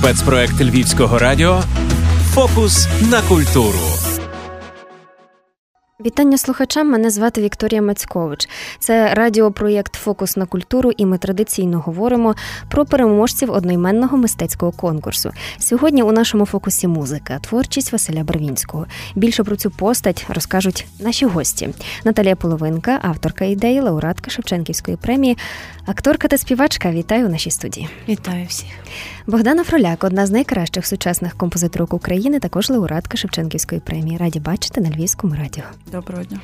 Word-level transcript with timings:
Спецпроект 0.00 0.60
Львівського 0.60 1.18
радіо 1.18 1.62
Фокус 2.34 2.88
на 3.10 3.22
культуру. 3.22 3.78
Вітання 6.04 6.38
слухачам. 6.38 6.90
Мене 6.90 7.10
звати 7.10 7.42
Вікторія 7.42 7.82
Мацькович. 7.82 8.48
Це 8.78 9.14
радіопроєкт 9.14 9.94
Фокус 9.94 10.36
на 10.36 10.46
культуру, 10.46 10.92
і 10.96 11.06
ми 11.06 11.18
традиційно 11.18 11.80
говоримо 11.80 12.34
про 12.70 12.84
переможців 12.84 13.50
одноіменного 13.50 14.16
мистецького 14.16 14.72
конкурсу. 14.72 15.30
Сьогодні 15.58 16.02
у 16.02 16.12
нашому 16.12 16.46
фокусі 16.46 16.88
музика, 16.88 17.38
творчість 17.38 17.92
Василя 17.92 18.24
Барвінського. 18.24 18.86
Більше 19.14 19.44
про 19.44 19.56
цю 19.56 19.70
постать 19.70 20.26
розкажуть 20.28 20.86
наші 21.00 21.26
гості. 21.26 21.68
Наталія 22.04 22.36
Половинка, 22.36 22.98
авторка 23.02 23.44
ідеї, 23.44 23.80
лауреатка 23.80 24.30
Шевченківської 24.30 24.96
премії, 24.96 25.38
акторка 25.86 26.28
та 26.28 26.38
співачка. 26.38 26.90
Вітаю 26.90 27.26
у 27.26 27.28
нашій 27.28 27.50
студії. 27.50 27.88
Вітаю 28.08 28.46
всіх. 28.46 28.70
Богдана 29.26 29.64
Фроляк, 29.64 30.04
одна 30.04 30.26
з 30.26 30.30
найкращих 30.30 30.86
сучасних 30.86 31.36
композиторок 31.36 31.94
України, 31.94 32.40
також 32.40 32.70
лауреатка 32.70 33.16
Шевченківської 33.16 33.80
премії. 33.80 34.16
Раді 34.16 34.40
бачити 34.40 34.80
на 34.80 34.90
Львівському 34.90 35.34
радіо. 35.34 35.64
Доброго 35.92 36.24
дня. 36.24 36.40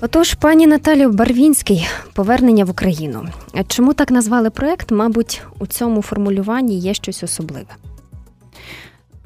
Отож, 0.00 0.34
пані 0.34 0.66
Наталію 0.66 1.10
Барвінський, 1.12 1.86
повернення 2.12 2.64
в 2.64 2.70
Україну. 2.70 3.28
Чому 3.68 3.94
так 3.94 4.10
назвали 4.10 4.50
проект? 4.50 4.90
Мабуть, 4.90 5.42
у 5.58 5.66
цьому 5.66 6.02
формулюванні 6.02 6.78
є 6.78 6.94
щось 6.94 7.22
особливе. 7.22 7.74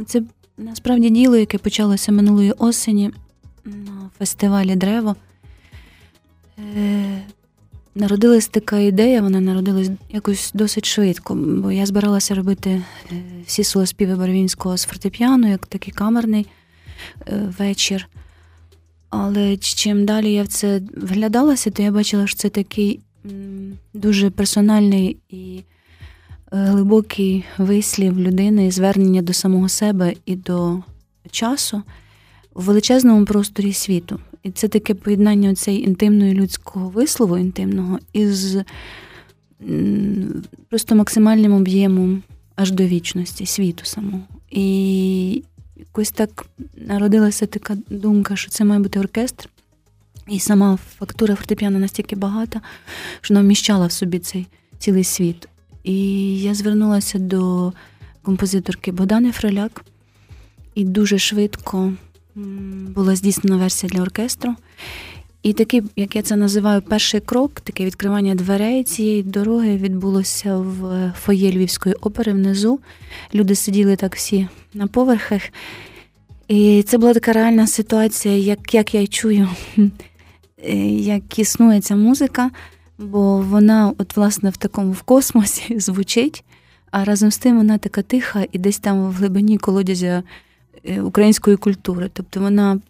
Це 0.06 0.22
насправді 0.58 1.10
діло, 1.10 1.36
яке 1.36 1.58
почалося 1.58 2.12
минулої 2.12 2.52
осені 2.52 3.10
на 3.64 4.10
фестивалі 4.18 4.76
Древо. 4.76 5.16
Народилась 7.98 8.48
така 8.48 8.78
ідея, 8.78 9.22
вона 9.22 9.40
народилась 9.40 9.90
якось 10.12 10.50
досить 10.54 10.86
швидко, 10.86 11.34
бо 11.34 11.72
я 11.72 11.86
збиралася 11.86 12.34
робити 12.34 12.70
е, 12.70 13.14
всі 13.46 13.64
солоспіви 13.64 14.14
Барвінського 14.14 14.76
з 14.76 14.84
фортепіано, 14.84 15.48
як 15.48 15.66
такий 15.66 15.92
камерний 15.92 16.46
е, 17.28 17.52
вечір. 17.58 18.08
Але 19.10 19.56
чим 19.56 20.04
далі 20.04 20.32
я 20.32 20.42
в 20.42 20.46
це 20.46 20.80
вглядалася, 20.96 21.70
то 21.70 21.82
я 21.82 21.92
бачила, 21.92 22.26
що 22.26 22.36
це 22.36 22.48
такий 22.48 23.00
дуже 23.94 24.30
персональний 24.30 25.16
і 25.28 25.56
е, 25.56 25.62
глибокий 26.50 27.44
вислів 27.58 28.20
людини, 28.20 28.70
звернення 28.70 29.22
до 29.22 29.32
самого 29.32 29.68
себе 29.68 30.14
і 30.26 30.36
до 30.36 30.82
часу 31.30 31.82
в 32.54 32.64
величезному 32.64 33.24
просторі 33.24 33.72
світу. 33.72 34.20
І 34.42 34.50
це 34.50 34.68
таке 34.68 34.94
поєднання 34.94 35.54
цієї 35.54 35.84
інтимної 35.84 36.34
людського 36.34 36.88
вислову, 36.88 37.38
інтимного, 37.38 37.98
із 38.12 38.56
просто 40.68 40.94
максимальним 40.94 41.52
об'ємом 41.52 42.22
аж 42.56 42.70
до 42.70 42.84
вічності, 42.84 43.46
світу 43.46 43.84
самого. 43.84 44.22
І 44.50 45.42
якось 45.76 46.10
так 46.10 46.46
народилася 46.76 47.46
така 47.46 47.76
думка, 47.90 48.36
що 48.36 48.50
це 48.50 48.64
має 48.64 48.80
бути 48.80 49.00
оркестр. 49.00 49.48
І 50.28 50.38
сама 50.38 50.78
фактура 50.98 51.34
фортепіано 51.34 51.78
настільки 51.78 52.16
багата, 52.16 52.60
що 53.20 53.34
вона 53.34 53.44
вміщала 53.44 53.86
в 53.86 53.92
собі 53.92 54.18
цей 54.18 54.46
цілий 54.78 55.04
світ. 55.04 55.48
І 55.84 56.40
я 56.40 56.54
звернулася 56.54 57.18
до 57.18 57.72
композиторки 58.22 58.92
Богдани 58.92 59.32
Фроляк, 59.32 59.84
і 60.74 60.84
дуже 60.84 61.18
швидко 61.18 61.92
була 62.94 63.16
здійснена 63.16 63.56
версія 63.56 63.90
для 63.90 64.02
оркестру. 64.02 64.54
І 65.42 65.52
такий, 65.52 65.82
як 65.96 66.16
я 66.16 66.22
це 66.22 66.36
називаю, 66.36 66.82
перший 66.82 67.20
крок, 67.20 67.60
таке 67.60 67.84
відкривання 67.84 68.34
дверей 68.34 68.84
цієї 68.84 69.22
дороги 69.22 69.76
відбулося 69.76 70.56
в 70.56 71.12
фоє 71.20 71.52
Львівської 71.52 71.94
опери 71.94 72.32
внизу. 72.32 72.80
Люди 73.34 73.54
сиділи 73.54 73.96
так 73.96 74.16
всі 74.16 74.48
на 74.74 74.86
поверхах. 74.86 75.42
І 76.48 76.84
це 76.86 76.98
була 76.98 77.14
така 77.14 77.32
реальна 77.32 77.66
ситуація, 77.66 78.36
як 78.36 78.74
як 78.74 78.94
я 78.94 79.06
чую, 79.06 79.48
як 80.98 81.38
існує 81.38 81.80
ця 81.80 81.96
музика, 81.96 82.50
бо 82.98 83.38
вона, 83.40 83.92
от, 83.98 84.16
власне, 84.16 84.50
в 84.50 84.56
такому 84.56 84.92
в 84.92 85.02
космосі 85.02 85.78
звучить, 85.80 86.44
а 86.90 87.04
разом 87.04 87.30
з 87.30 87.38
тим 87.38 87.56
вона 87.56 87.78
така 87.78 88.02
тиха 88.02 88.46
і 88.52 88.58
десь 88.58 88.78
там 88.78 89.10
в 89.10 89.12
глибині 89.12 89.58
колодязя 89.58 90.06
е, 90.06 90.22
української 91.02 91.56
культури. 91.56 92.10
Тобто 92.12 92.40
вона 92.40 92.80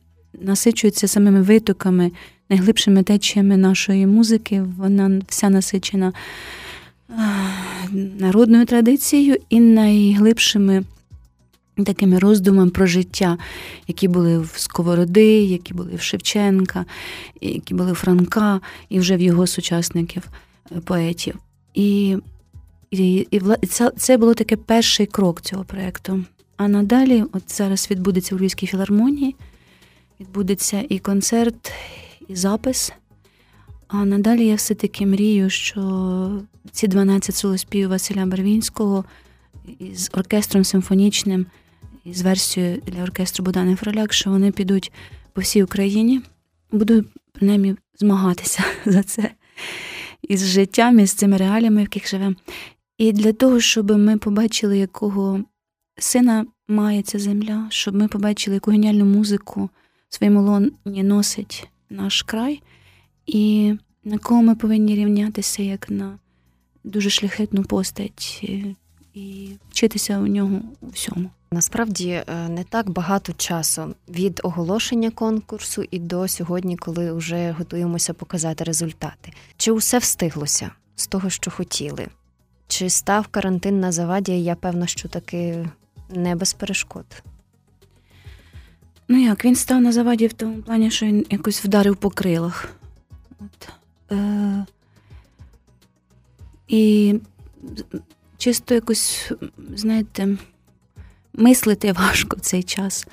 насичується 0.41 1.09
самими 1.09 1.43
витоками 1.43 2.13
найглибшими 2.49 3.03
течіями 3.03 3.57
нашої 3.57 4.07
музики. 4.07 4.65
Вона 4.79 5.21
вся 5.29 5.51
насичена 5.51 6.13
народною 8.19 8.67
традицією 8.67 9.37
і 9.49 9.61
найглибшими 9.61 10.85
такими 11.85 12.19
роздумами 12.19 12.71
про 12.71 12.87
життя, 12.87 13.39
які 13.87 14.09
були 14.09 14.39
в 14.39 14.53
Сковороди, 14.57 15.43
які 15.43 15.75
були 15.75 15.95
в 15.95 16.01
Шевченка, 16.01 16.85
які 17.41 17.75
були 17.75 17.93
в 17.93 17.95
Франка, 17.95 18.61
і 18.89 18.99
вже 18.99 19.17
в 19.17 19.21
його 19.21 19.47
сучасників, 19.47 20.23
е, 20.77 20.81
поетів. 20.81 21.35
І 21.75 22.17
і, 22.91 23.29
і 23.31 23.67
це, 23.67 23.93
це 23.97 24.17
було 24.17 24.35
таке 24.35 24.57
перший 24.57 25.07
крок 25.07 25.41
цього 25.41 25.65
проєкту. 25.65 26.25
А 26.59 26.69
надалі, 26.69 27.25
от 27.33 27.43
зараз 27.57 27.91
відбудеться 27.91 28.35
у 28.35 28.39
Львівській 28.39 28.67
філармонії, 28.67 29.37
відбудеться 30.21 30.85
і 30.89 30.99
концерт, 30.99 31.73
і 32.29 32.37
запис. 32.37 32.93
А 33.89 34.05
надалі 34.05 34.47
я 34.47 34.55
все-таки 34.55 35.07
мрію, 35.07 35.51
що 35.51 36.41
ці 36.73 36.89
12 36.89 37.35
солоспів 37.35 37.89
Василя 37.89 38.27
Барвінського 38.27 39.05
з 39.95 40.11
оркестром 40.13 40.65
симфонічним, 40.65 41.47
і 42.05 42.15
з 42.15 42.23
версією 42.23 42.83
для 42.87 43.03
оркестру 43.03 43.45
Богдани 43.45 43.77
Фроляк, 43.77 44.13
що 44.13 44.31
вони 44.31 44.53
підуть 44.53 44.93
по 45.33 45.41
всій 45.41 45.63
Україні. 45.63 46.21
Буду 46.73 47.05
принаймні 47.33 47.77
змагатися 47.99 48.65
за 48.87 49.03
це 49.03 49.31
із 50.23 50.47
життям, 50.47 50.99
із 50.99 51.13
цими 51.13 51.37
реаліями, 51.37 51.77
в 51.77 51.81
яких 51.81 52.09
живемо. 52.09 52.35
І 52.99 53.13
для 53.13 53.33
того, 53.33 53.61
щоб 53.61 53.99
ми 53.99 54.19
побачили, 54.19 54.79
якого 54.79 55.45
сина 55.99 56.47
має 56.69 57.03
ця 57.03 57.19
земля, 57.19 57.67
щоб 57.71 57.95
ми 57.95 58.09
побачили, 58.09 58.55
яку 58.55 58.71
геніальну 58.71 59.05
музику 59.05 59.71
в 60.09 60.15
своєму 60.15 60.43
лоні 60.43 61.03
носить 61.03 61.69
наш 61.91 62.23
край, 62.23 62.63
і 63.27 63.75
на 64.05 64.19
кого 64.19 64.43
ми 64.43 64.55
повинні 64.55 64.95
рівнятися 64.95 65.63
як 65.63 65.91
на 65.91 66.19
дуже 66.85 67.11
шляхетну 67.11 67.65
постать 67.65 68.45
і 69.15 69.51
вчитися 69.71 70.19
у 70.19 70.27
нього 70.27 70.61
у 70.81 70.89
всьому. 70.89 71.31
Насправді 71.53 72.09
е, 72.11 72.49
не 72.49 72.65
так 72.65 72.91
багато 72.91 73.33
часу 73.33 73.95
від 74.09 74.41
оголошення 74.45 75.11
конкурсу 75.11 75.85
і 75.91 75.99
до 75.99 76.29
сьогодні, 76.29 76.77
коли 76.77 77.13
вже 77.13 77.51
готуємося 77.51 78.15
показати 78.15 78.65
результати. 78.65 79.33
Чи 79.57 79.73
усе 79.73 79.99
встиглося 79.99 80.71
з 80.97 81.07
того, 81.07 81.31
що 81.31 81.51
хотіли? 81.51 82.07
Чи 82.69 82.91
став 82.91 83.27
карантин 83.27 83.81
на 83.81 83.93
заваді? 83.93 84.33
Я 84.33 84.55
певна, 84.55 84.87
що 84.87 85.09
таки 85.09 85.69
не 86.11 86.37
без 86.37 86.53
перешкод. 86.53 87.23
Ну 89.09 89.23
як, 89.23 89.45
він 89.45 89.57
став 89.57 89.81
на 89.81 89.93
заваді 89.93 90.27
в 90.27 90.33
тому 90.33 90.63
плані, 90.63 90.91
що 90.91 91.07
він 91.07 91.27
якось 91.31 91.65
вдарив 91.65 91.97
по 91.97 92.11
крилах. 92.11 92.69
От. 93.41 93.69
Е- 94.13 94.67
І 96.69 97.15
чисто 98.39 98.75
якось, 98.75 99.33
знаєте, 99.75 100.37
мислити 101.33 101.93
важко 101.93 102.37
в 102.37 102.41
цей 102.41 102.63
час, 102.63 103.07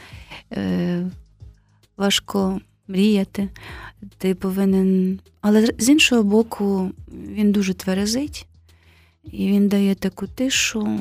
Е- 0.52 1.12
важко 1.98 2.62
мріяти. 2.88 3.50
Ти 4.18 4.36
повинен. 4.36 5.20
Але 5.42 5.68
з 5.78 5.90
іншого 5.90 6.24
боку, 6.24 6.92
він 7.08 7.52
дуже 7.52 7.74
тверезить, 7.74 8.48
і 9.24 9.48
він 9.48 9.68
дає 9.68 9.96
таку 9.96 10.28
тишу, 10.28 11.00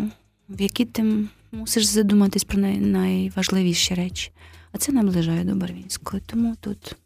в 0.49 0.61
якій 0.61 0.85
ти 0.85 1.27
мусиш 1.55 1.85
задуматись 1.85 2.45
про 2.45 2.59
най- 2.59 2.79
найважливіші 2.79 3.95
речі 3.95 4.33
а 4.75 4.79
це 4.79 4.93
наближає 4.93 5.45
до 5.45 5.55
Барвінської. 5.55 6.23
Тому 6.27 6.57
тут 6.61 6.97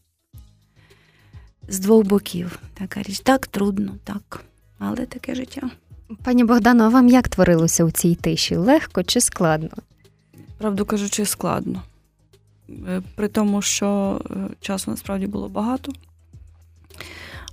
з 1.68 1.78
двох 1.78 2.06
боків 2.06 2.58
така 2.74 3.02
річ. 3.02 3.20
Так 3.20 3.46
трудно, 3.46 3.94
так, 4.04 4.44
але 4.78 5.06
таке 5.06 5.34
життя. 5.34 5.70
Пані 6.24 6.44
Богдано, 6.44 6.84
а 6.84 6.88
вам 6.88 7.08
як 7.08 7.28
творилося 7.28 7.84
у 7.84 7.90
цій 7.90 8.14
тиші? 8.14 8.56
Легко 8.56 9.02
чи 9.02 9.20
складно? 9.20 9.70
Правду 10.58 10.84
кажучи, 10.84 11.24
складно. 11.24 11.82
Е, 12.88 13.02
при 13.14 13.28
тому, 13.28 13.62
що 13.62 14.20
е, 14.30 14.34
часу 14.60 14.90
насправді 14.90 15.26
було 15.26 15.48
багато. 15.48 15.92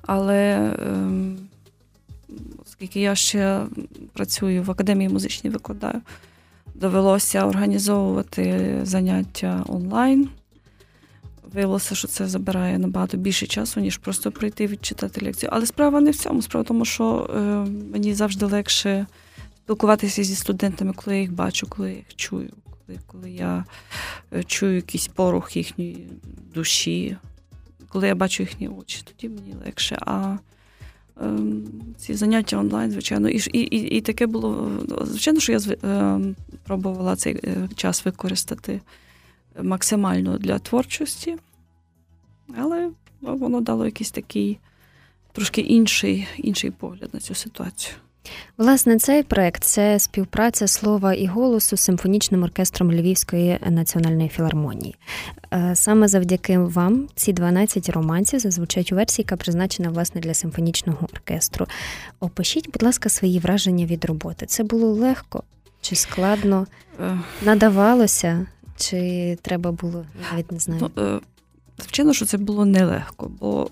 Але 0.02 0.74
ем, 0.80 1.38
оскільки 2.66 3.02
я 3.02 3.16
ще 3.16 3.66
працюю 4.14 4.64
в 4.64 4.72
академії 4.72 5.10
музичній 5.10 5.50
викладаю, 5.50 6.02
довелося 6.76 7.46
організовувати 7.46 8.80
заняття 8.84 9.64
онлайн. 9.68 10.30
Виявилося, 11.54 11.96
що 11.96 12.08
це 12.08 12.28
забирає 12.28 12.78
набагато 12.78 13.18
більше 13.18 13.48
часу, 13.48 13.80
ніж 13.80 13.98
просто 13.98 14.32
прийти 14.32 14.68
відчитати 14.68 15.26
лекцію. 15.26 15.50
Але 15.54 15.66
справа 15.66 16.02
не 16.02 16.12
в 16.12 16.16
цьому. 16.16 16.42
Справа 16.42 16.64
в 16.64 16.68
тому, 16.68 16.86
що 16.86 17.30
е, 17.36 17.40
мені 17.92 18.14
завжди 18.14 18.46
легше 18.46 19.06
спілкуватися 19.64 20.24
зі 20.24 20.36
студентами, 20.36 20.94
коли 20.94 21.16
я 21.16 21.22
їх 21.22 21.34
бачу, 21.34 21.68
коли 21.70 21.90
я 21.90 21.96
їх 21.96 22.16
чую, 22.16 22.50
коли, 22.70 23.00
коли 23.08 23.32
я 23.32 23.66
е, 24.34 24.44
чую 24.44 24.76
якийсь 24.76 25.08
порух 25.08 25.58
їхньої 25.58 26.08
душі, 26.56 27.18
коли 27.90 28.08
я 28.08 28.16
бачу 28.16 28.44
їхні 28.44 28.68
очі, 28.68 29.02
тоді 29.04 29.34
мені 29.34 29.56
легше. 29.66 29.98
А 30.02 30.38
ці 31.98 32.14
заняття 32.14 32.58
онлайн, 32.58 32.92
звичайно, 32.92 33.30
і 33.30 33.38
і, 33.54 33.98
і, 33.98 34.02
таке 34.02 34.28
було. 34.28 34.72
Звичайно, 35.02 35.40
що 35.40 35.52
я 35.52 35.60
е, 35.60 36.20
пробувала 36.64 37.16
цей 37.16 37.40
е, 37.44 37.70
час 37.76 38.06
використати 38.06 38.82
максимально 39.64 40.38
для 40.38 40.60
творчості, 40.60 41.38
але 42.58 42.92
воно 43.22 43.62
дало 43.62 43.86
якийсь 43.86 44.12
такий 44.12 44.60
трошки 45.32 45.62
інший, 45.62 46.28
інший 46.38 46.72
погляд 46.72 47.10
на 47.14 47.20
цю 47.20 47.36
ситуацію. 47.36 47.96
Власне, 48.58 48.98
цей 48.98 49.24
проект 49.24 49.64
це 49.64 50.00
співпраця 50.00 50.68
слова 50.68 51.14
і 51.14 51.26
голосу 51.26 51.78
з 51.78 51.82
симфонічним 51.82 52.44
оркестром 52.44 52.92
Львівської 52.92 53.60
національної 53.70 54.30
філармонії. 54.30 54.96
Е, 55.54 55.72
саме 55.76 56.08
завдяки 56.08 56.60
вам 56.60 57.08
ці 57.16 57.34
12 57.34 57.90
романців 57.90 58.40
зазвучать 58.40 58.92
у 58.92 58.96
версії, 58.96 59.24
яка 59.24 59.36
призначена 59.36 59.90
власне 59.90 60.22
для 60.22 60.34
симфонічного 60.34 61.08
оркестру. 61.14 61.68
Опишіть, 62.20 62.72
будь 62.74 62.84
ласка, 62.84 63.10
свої 63.10 63.40
враження 63.40 63.86
від 63.86 64.06
роботи. 64.06 64.46
Це 64.46 64.64
було 64.64 64.92
легко 64.92 65.44
чи 65.82 65.96
складно? 65.96 66.68
Е. 67.02 67.20
Надавалося, 67.42 68.46
чи 68.78 69.38
треба 69.42 69.72
було 69.72 70.06
навіть 70.32 70.52
не 70.52 70.60
знаю. 70.60 70.92
Ну, 70.96 71.04
е, 71.04 71.20
Звичайно, 71.80 72.14
що 72.14 72.26
це 72.26 72.38
було 72.38 72.66
нелегко, 72.66 73.32
бо 73.40 73.70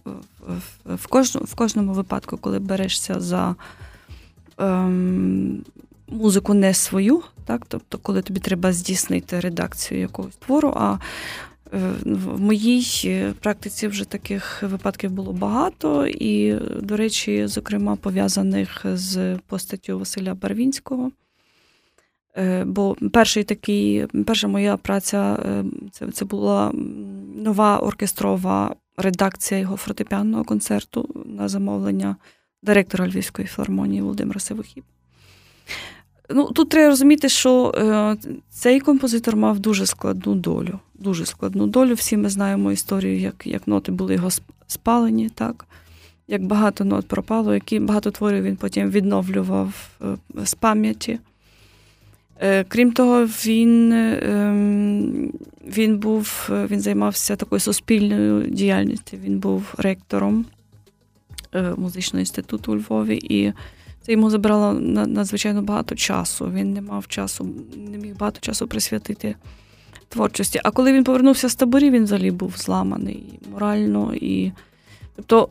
в 0.86 1.08
кожному 1.08 1.46
в 1.46 1.56
кожному 1.56 1.94
випадку, 1.94 2.38
коли 2.38 2.60
берешся 2.60 3.20
за 3.20 3.56
ем, 4.58 5.64
музику 6.08 6.54
не 6.54 6.74
свою, 6.74 7.24
так, 7.46 7.66
тобто, 7.68 7.98
коли 7.98 8.22
тобі 8.22 8.40
треба 8.40 8.74
здійснити 8.74 9.40
редакцію 9.40 10.00
якогось 10.00 10.36
твору, 10.36 10.74
а 10.76 10.98
е, 11.74 11.92
в 12.06 12.42
моїй 12.42 13.02
е, 13.06 13.34
практиці 13.40 13.88
вже 13.88 14.06
таких 14.06 14.64
випадків 14.64 15.12
було 15.12 15.34
багато, 15.34 16.08
і, 16.08 16.54
до 16.82 16.98
речі, 16.98 17.48
зокрема, 17.48 17.96
пов'язаних 17.96 18.86
з 18.94 19.38
постаттю 19.48 20.00
Василя 20.00 20.34
Барвінського. 20.34 21.12
Е, 22.38 22.64
бо 22.64 22.96
перший 23.14 23.44
такий, 23.44 24.08
перша 24.26 24.48
моя 24.48 24.78
праця 24.78 25.40
це 25.92 26.08
це 26.08 26.26
була 26.26 26.72
нова 27.36 27.78
оркестрова 27.78 28.76
редакція 28.98 29.60
його 29.60 29.78
фортепіанного 29.78 30.44
концерту 30.44 31.24
на 31.26 31.48
замовлення 31.48 32.16
директора 32.64 33.08
Львівської 33.08 33.48
філармонії 33.48 34.02
Володимира 34.02 34.40
Севохіб. 34.40 34.84
Ну, 36.30 36.52
Тут 36.52 36.70
треба 36.70 36.90
розуміти, 36.90 37.30
що 37.30 37.74
е, 37.78 38.18
цей 38.50 38.80
композитор 38.80 39.36
мав 39.36 39.60
дуже 39.60 39.86
складну 39.86 40.36
долю. 40.36 40.80
Дуже 40.94 41.26
складну 41.26 41.68
долю. 41.68 41.94
Всі 41.94 42.18
ми 42.18 42.30
знаємо 42.30 42.72
історію, 42.72 43.20
як 43.20 43.48
як 43.48 43.68
ноти 43.68 43.92
були 43.92 44.14
його 44.14 44.30
спалені, 44.68 45.30
так? 45.30 45.66
як 46.28 46.46
багато 46.46 46.86
нот 46.86 47.08
пропало, 47.08 47.54
які 47.54 47.80
багато 47.80 48.12
творів 48.12 48.44
він 48.44 48.56
потім 48.56 48.90
відновлював 48.90 49.90
е, 50.02 50.06
з 50.46 50.54
пам'яті. 50.54 51.20
Е, 52.40 52.64
крім 52.64 52.92
того, 52.92 53.26
він 53.26 53.92
ем, 53.94 55.32
він 55.68 55.98
був, 55.98 56.50
він 56.50 56.82
займався 56.82 57.36
такою 57.36 57.60
суспільною 57.60 58.50
діяльністю. 58.50 59.18
Він 59.24 59.40
був 59.40 59.74
ректором 59.78 60.46
музичного 61.78 62.20
інституту 62.20 62.72
у 62.72 62.76
Львові, 62.76 63.20
і 63.24 63.54
це 64.02 64.12
йому 64.12 64.30
забрало 64.30 64.74
надзвичайно 64.74 65.62
багато 65.62 65.96
часу. 65.96 66.52
Він 66.54 66.74
не 66.74 66.82
мав 66.82 67.08
часу, 67.08 67.50
не 67.92 67.98
міг 67.98 68.18
багато 68.18 68.40
часу 68.40 68.68
присвятити 68.68 69.36
творчості. 70.10 70.60
А 70.64 70.72
коли 70.72 70.94
він 70.94 71.04
повернувся 71.04 71.50
з 71.50 71.56
таборів, 71.56 71.92
він 71.92 72.04
взагалі 72.04 72.32
був 72.32 72.54
зламаний 72.58 73.40
морально. 73.52 74.14
і 74.16 74.52
Тобто 75.16 75.50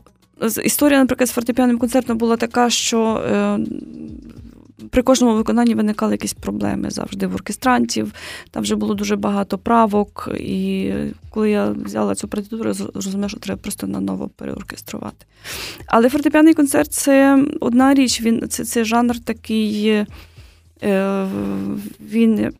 історія, 0.63 0.99
наприклад, 0.99 1.29
з 1.29 1.31
фортепіаним 1.31 1.77
концертом 1.77 2.17
була 2.17 2.37
така, 2.37 2.69
що 2.69 3.15
е, 3.15 3.59
при 4.93 5.01
кожному 5.01 5.35
виконанні 5.35 5.75
виникали 5.75 6.11
якісь 6.11 6.33
проблеми 6.33 6.89
завжди 6.89 7.27
в 7.27 7.35
оркестрантів. 7.35 8.13
Там 8.51 8.63
вже 8.63 8.75
було 8.75 8.93
дуже 8.93 9.15
багато 9.15 9.57
правок. 9.57 10.29
І 10.39 10.91
коли 11.29 11.49
я 11.49 11.69
взяла 11.69 12.15
цю 12.15 12.27
партитуру, 12.27 12.73
зрозуміла, 12.73 13.29
що 13.29 13.39
треба 13.39 13.61
просто 13.61 13.87
наново 13.87 14.29
переоркеструвати. 14.35 15.25
Але 15.85 16.09
фортепіаний 16.09 16.53
концерт 16.53 16.91
це 16.91 17.45
одна 17.59 17.93
річ, 17.93 18.21
він 18.21 18.49
це, 18.49 18.65
це 18.65 18.83
жанр 18.83 19.19
такий. 19.19 19.87
Е, 20.83 21.27
він 21.99 22.53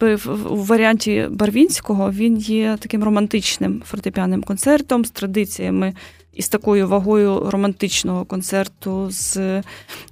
у 0.50 0.56
варіанті 0.56 1.28
Барвінського 1.32 2.12
він 2.12 2.38
є 2.38 2.78
таким 2.80 3.04
романтичним 3.04 3.84
фортепіанним 3.86 4.44
концертом 4.44 5.06
з 5.06 5.12
традиціями 5.12 5.94
із 6.34 6.50
такою 6.50 6.88
вагою 6.88 7.50
романтичного 7.50 8.26
концерту, 8.26 9.08
з 9.12 9.64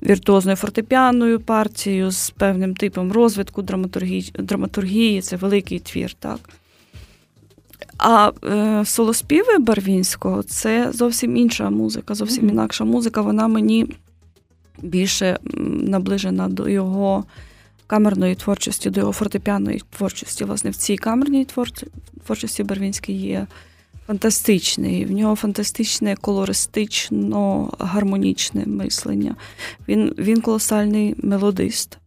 віртуозною 0.03 0.57
фортепіаною 0.57 1.39
партією, 1.39 2.12
з 2.12 2.29
певним 2.29 2.75
типом 2.75 3.12
розвитку 3.12 3.62
драматургії. 3.62 4.33
драматургії 4.39 5.21
це 5.21 5.35
великий 5.35 5.79
твір. 5.79 6.13
так. 6.13 6.39
А 7.97 8.31
е, 8.45 8.85
солоспіви 8.85 9.57
Барвінського 9.59 10.44
це 10.44 10.91
зовсім 10.94 11.38
інша 11.38 11.69
музика, 11.69 12.15
зовсім 12.15 12.50
інакша 12.50 12.83
музика. 12.83 13.21
Вона 13.21 13.47
мені 13.47 13.88
більше 14.81 15.39
наближена 15.83 16.47
до 16.47 16.69
його 16.69 17.23
камерної 17.88 18.35
творчості, 18.35 18.89
до 18.89 19.00
його 19.00 19.12
фортепіаної 19.12 19.81
творчості. 19.97 20.44
Власне, 20.44 20.69
в 20.69 20.75
цій 20.75 20.97
камерній 20.97 21.47
творчості 22.25 22.63
Барвінський 22.63 23.15
є 23.15 23.47
фантастичний. 24.07 25.06
В 25.06 25.12
нього 25.12 25.36
фантастичне 25.36 26.15
колористично 26.15 27.69
гармонічне 27.80 28.65
мислення. 28.65 29.36
Він, 29.88 30.15
Він 30.18 30.42
колосальний 30.42 31.15
мелодист. 31.18 31.98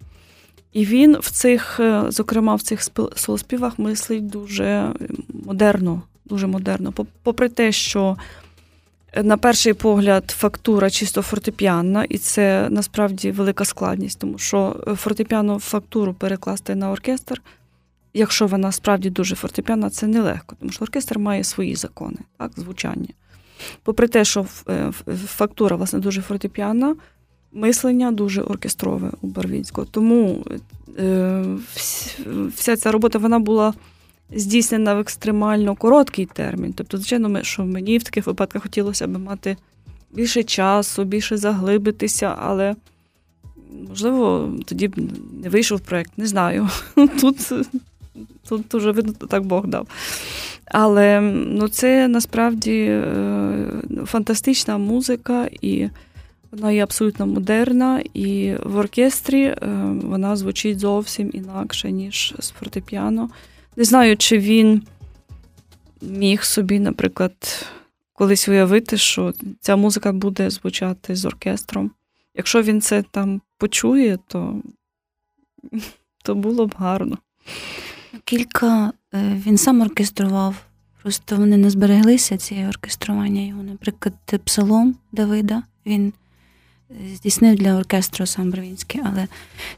І 0.72 0.84
він 0.84 1.16
в 1.20 1.30
цих, 1.30 1.80
е, 1.80 2.04
зокрема, 2.08 2.54
в 2.54 2.62
цих 2.62 2.88
солоспівах 3.16 3.78
мислить 3.78 4.26
дуже 4.26 4.92
модерно, 5.46 6.02
дуже 6.24 6.46
модерно. 6.46 6.92
Попри 7.22 7.48
те, 7.48 7.72
що 7.72 8.16
на 9.22 9.36
перший 9.36 9.74
погляд 9.74 10.30
фактура 10.30 10.90
чисто 10.90 11.22
фортепіанна, 11.22 12.04
і 12.04 12.18
це 12.18 12.68
насправді 12.70 13.30
велика 13.30 13.64
складність, 13.64 14.18
тому 14.18 14.38
що 14.38 14.76
фортепіану 14.96 15.58
фактуру 15.58 16.14
перекласти 16.14 16.74
на 16.74 16.90
оркестр 16.90 17.42
якщо 18.14 18.46
вона 18.46 18.72
справді 18.72 19.10
дуже 19.10 19.36
фортепіана, 19.36 19.90
це 19.90 20.06
нелегко, 20.06 20.56
тому 20.60 20.72
що 20.72 20.82
оркестр 20.82 21.18
має 21.18 21.44
свої 21.44 21.74
закони, 21.74 22.18
так, 22.38 22.52
звучання. 22.56 23.08
Попри 23.82 24.08
те, 24.08 24.24
що 24.24 24.46
е, 24.68 24.92
фактура 25.26 25.76
власне 25.76 25.98
дуже 25.98 26.22
фортепіана, 26.22 26.96
мислення 27.52 28.12
дуже 28.12 28.42
оркестрове 28.42 29.10
у 29.20 29.26
Барвінського. 29.26 29.86
Тому 29.90 30.44
е, 30.98 31.44
вся 32.54 32.76
ця 32.76 32.92
робота 32.92 33.18
вона 33.18 33.38
була 33.38 33.74
здійснена 34.34 34.94
в 34.94 34.98
екстремально 34.98 35.74
короткий 35.74 36.26
термін. 36.26 36.72
Тобто, 36.72 36.96
звичайно, 36.96 37.42
що 37.42 37.64
мені 37.64 37.98
в 37.98 38.02
таких 38.02 38.26
випадках 38.26 38.62
хотілося 38.62 39.06
б 39.06 39.18
мати 39.18 39.56
більше 40.12 40.42
часу, 40.42 41.04
більше 41.04 41.36
заглибитися, 41.36 42.36
але. 42.38 42.74
Можливо, 43.88 44.52
тоді 44.64 44.88
б 44.88 44.94
не 45.42 45.48
вийшов 45.48 45.80
проєкт, 45.80 46.12
не 46.16 46.26
знаю. 46.26 46.68
Тут 47.20 47.52
Тут 48.48 48.64
дуже 48.70 48.92
видно, 48.92 49.12
так 49.12 49.44
Бог 49.44 49.66
дав. 49.66 49.88
Але 50.64 51.20
ну, 51.20 51.68
це 51.68 52.08
насправді 52.08 52.80
е, 52.80 53.70
фантастична 54.06 54.78
музика, 54.78 55.48
і 55.60 55.88
вона 56.50 56.72
є 56.72 56.82
абсолютно 56.82 57.26
модерна, 57.26 58.02
і 58.14 58.54
в 58.64 58.76
оркестрі 58.76 59.42
е, 59.42 59.56
вона 60.02 60.36
звучить 60.36 60.78
зовсім 60.78 61.30
інакше, 61.32 61.92
ніж 61.92 62.34
з 62.38 62.50
фортепіано. 62.50 63.30
Не 63.76 63.84
знаю, 63.84 64.16
чи 64.16 64.38
він 64.38 64.82
міг 66.02 66.44
собі, 66.44 66.80
наприклад, 66.80 67.66
колись 68.12 68.48
уявити, 68.48 68.96
що 68.96 69.32
ця 69.60 69.76
музика 69.76 70.12
буде 70.12 70.50
звучати 70.50 71.16
з 71.16 71.24
оркестром. 71.24 71.90
Якщо 72.34 72.62
він 72.62 72.80
це 72.80 73.02
там 73.10 73.40
почує, 73.58 74.18
то, 74.28 74.62
то 76.24 76.34
було 76.34 76.66
б 76.66 76.74
гарно. 76.78 77.18
Кілька 78.24 78.92
е, 79.14 79.40
він 79.46 79.58
сам 79.58 79.80
оркестрував, 79.80 80.66
просто 81.02 81.36
вони 81.36 81.56
не 81.56 81.70
збереглися, 81.70 82.36
ці 82.36 82.66
оркестрування 82.68 83.42
його. 83.42 83.62
Наприклад, 83.62 84.14
псалом 84.44 84.94
Давида 85.12 85.62
він 85.86 86.12
е, 86.90 86.94
здійснив 87.14 87.56
для 87.56 87.74
оркестру 87.74 88.26
сам 88.26 88.50
Бровінський, 88.50 89.00
але 89.04 89.26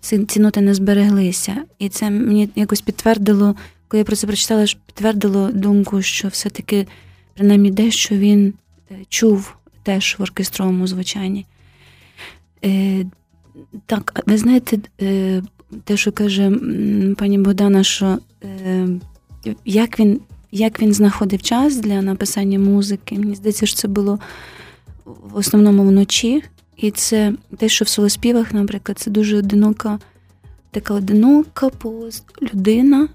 ці 0.01 0.41
ноти 0.41 0.61
не 0.61 0.75
збереглися. 0.75 1.65
І 1.79 1.89
це 1.89 2.11
мені 2.11 2.49
якось 2.57 2.81
підтвердило, 2.81 3.57
коли 3.89 3.99
я 3.99 4.05
про 4.05 4.17
це 4.17 4.27
прочитала, 4.27 4.67
підтвердило 4.87 5.53
думку, 5.53 6.03
що 6.03 6.29
все-таки 6.29 6.87
принаймні 7.35 7.71
дещо 7.71 8.15
він 8.15 8.55
е, 8.91 8.95
чув 9.09 9.57
теж 9.83 10.17
в 10.19 10.23
оркестровому 10.23 10.87
звучанні. 10.87 11.47
Так, 13.87 14.23
ви 14.27 14.39
знаєте, 14.39 14.79
те, 15.85 15.97
що 15.97 16.13
каже 16.13 16.53
пані 17.19 17.39
Богдана, 17.39 17.85
що 17.85 18.19
як 19.65 20.01
він 20.01 20.21
як 20.53 20.83
він 20.83 20.93
знаходив 20.93 21.43
час 21.43 21.77
для 21.77 22.03
написання 22.03 22.59
музики, 22.59 23.19
мені 23.19 23.35
здається, 23.35 23.67
що 23.67 23.77
це 23.77 23.89
було 23.89 24.19
в 25.05 25.37
основному 25.37 25.83
вночі. 25.83 26.43
І 26.77 26.91
це 26.91 27.33
те, 27.57 27.69
що 27.69 27.85
в 27.85 27.89
солоспівах, 27.89 28.53
наприклад, 28.53 28.99
це 28.99 29.11
дуже 29.11 29.37
одинока, 29.37 29.99
така 30.71 30.95
одинока 30.95 31.71
людина 32.55 33.09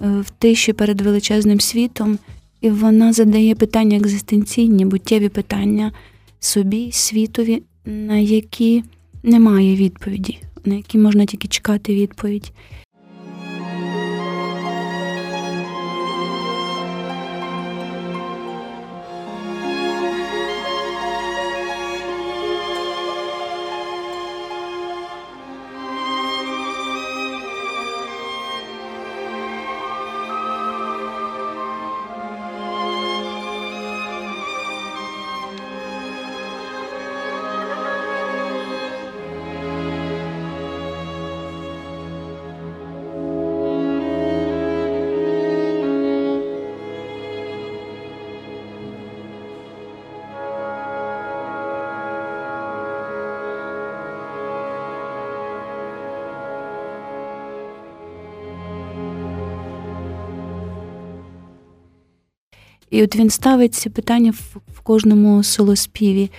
е, 0.00 0.20
в 0.20 0.30
тиші 0.30 0.72
перед 0.72 1.00
величезним 1.00 1.60
світом, 1.60 2.18
і 2.60 2.70
вона 2.70 3.12
задає 3.12 3.54
питання 3.54 3.96
екзистенційні, 3.96 4.84
буттєві 4.84 5.28
питання 5.28 5.92
собі, 6.40 6.92
світові, 6.92 7.62
на 7.84 8.16
які 8.16 8.84
немає 9.22 9.76
відповіді, 9.76 10.38
на 10.64 10.74
які 10.74 10.98
можна 10.98 11.26
тільки 11.26 11.48
чекати 11.48 11.94
відповідь. 11.94 12.52
І 62.94 63.02
от 63.02 63.16
він 63.16 63.30
ставить 63.30 63.74
ці 63.74 63.90
питання 63.90 64.30
в, 64.30 64.80
кожному 64.82 65.42
солоспіві, 65.42 66.30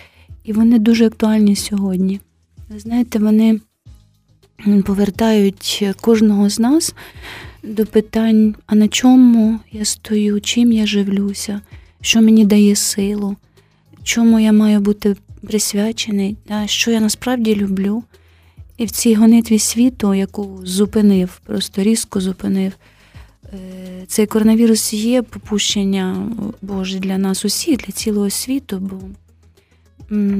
і 0.43 0.53
вони 0.53 0.79
дуже 0.79 1.07
актуальні 1.07 1.55
сьогодні. 1.55 2.19
Ви 2.69 2.79
знаєте, 2.79 3.19
вони 3.19 3.59
повертають 4.85 5.85
кожного 6.01 6.49
з 6.49 6.59
нас 6.59 6.95
до 7.63 7.85
питань: 7.85 8.55
а 8.65 8.75
на 8.75 8.87
чому 8.87 9.59
я 9.71 9.85
стою, 9.85 10.41
чим 10.41 10.71
я 10.71 10.85
живлюся, 10.85 11.61
що 12.01 12.21
мені 12.21 12.45
дає 12.45 12.75
силу, 12.75 13.35
чому 14.03 14.39
я 14.39 14.51
маю 14.51 14.79
бути 14.79 15.15
присвячений, 15.47 16.37
що 16.65 16.91
я 16.91 16.99
насправді 16.99 17.55
люблю. 17.55 18.03
І 18.77 18.85
в 18.85 18.91
цій 18.91 19.15
гонитві 19.15 19.59
світу, 19.59 20.13
яку 20.13 20.59
зупинив, 20.63 21.41
просто 21.45 21.83
різко 21.83 22.21
зупинив. 22.21 22.73
Е, 23.53 24.05
цей 24.07 24.25
коронавірус 24.25 24.93
є 24.93 25.21
попущення 25.21 26.31
Боже 26.61 26.99
для 26.99 27.17
нас 27.17 27.45
усіх, 27.45 27.77
для 27.77 27.93
цілого 27.93 28.29
світу, 28.29 28.79
бо 28.79 28.99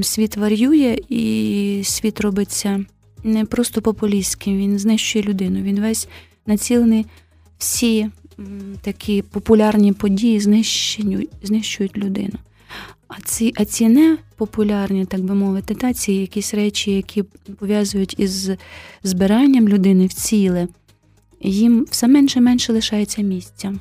світ 0.03 0.38
варює 0.38 0.97
і 1.09 1.81
світ 1.83 2.21
робиться 2.21 2.85
не 3.24 3.45
просто 3.45 3.81
популістським, 3.81 4.57
він 4.57 4.79
знищує 4.79 5.25
людину. 5.25 5.62
Він 5.62 5.79
весь 5.79 6.07
націлений 6.45 7.05
всі 7.57 8.09
такі 8.81 9.21
популярні 9.21 9.93
події 9.93 10.39
знищують, 11.43 11.97
людину. 11.97 12.33
А 13.07 13.21
ці 13.21 13.53
а 13.55 13.65
ці 13.65 13.88
не 13.88 14.17
популярні, 14.35 15.05
так 15.05 15.21
би 15.21 15.35
мовити, 15.35 15.75
та 15.75 15.93
ці 15.93 16.13
якісь 16.13 16.53
речі, 16.53 16.91
які 16.91 17.24
пов'язують 17.59 18.15
із 18.17 18.50
збиранням 19.03 19.69
людини 19.69 20.05
в 20.05 20.13
ціле 20.13 20.67
їм 21.49 21.85
все 21.89 22.07
менше 22.07 22.39
і 22.39 22.41
менше 22.41 22.73
лишається 22.73 23.21
місця. 23.21 23.73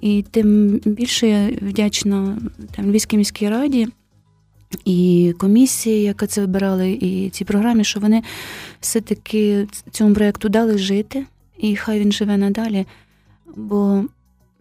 І 0.00 0.24
тим 0.30 0.80
більше 0.84 1.28
я 1.28 1.50
вдячна 1.62 2.38
там, 2.76 2.90
Львівській 2.90 3.16
міській 3.16 3.48
раді 3.48 3.88
і 4.84 5.34
комісії, 5.38 6.02
яка 6.02 6.26
це 6.26 6.40
вибирала, 6.40 6.84
і 6.84 7.30
цій 7.30 7.44
програмі, 7.44 7.84
що 7.84 8.00
вони 8.00 8.22
все-таки 8.80 9.68
цьому 9.90 10.14
проєкту 10.14 10.48
дали 10.48 10.78
жити, 10.78 11.26
і 11.58 11.76
хай 11.76 12.00
він 12.00 12.12
живе 12.12 12.36
надалі. 12.36 12.86
Бо, 13.56 14.04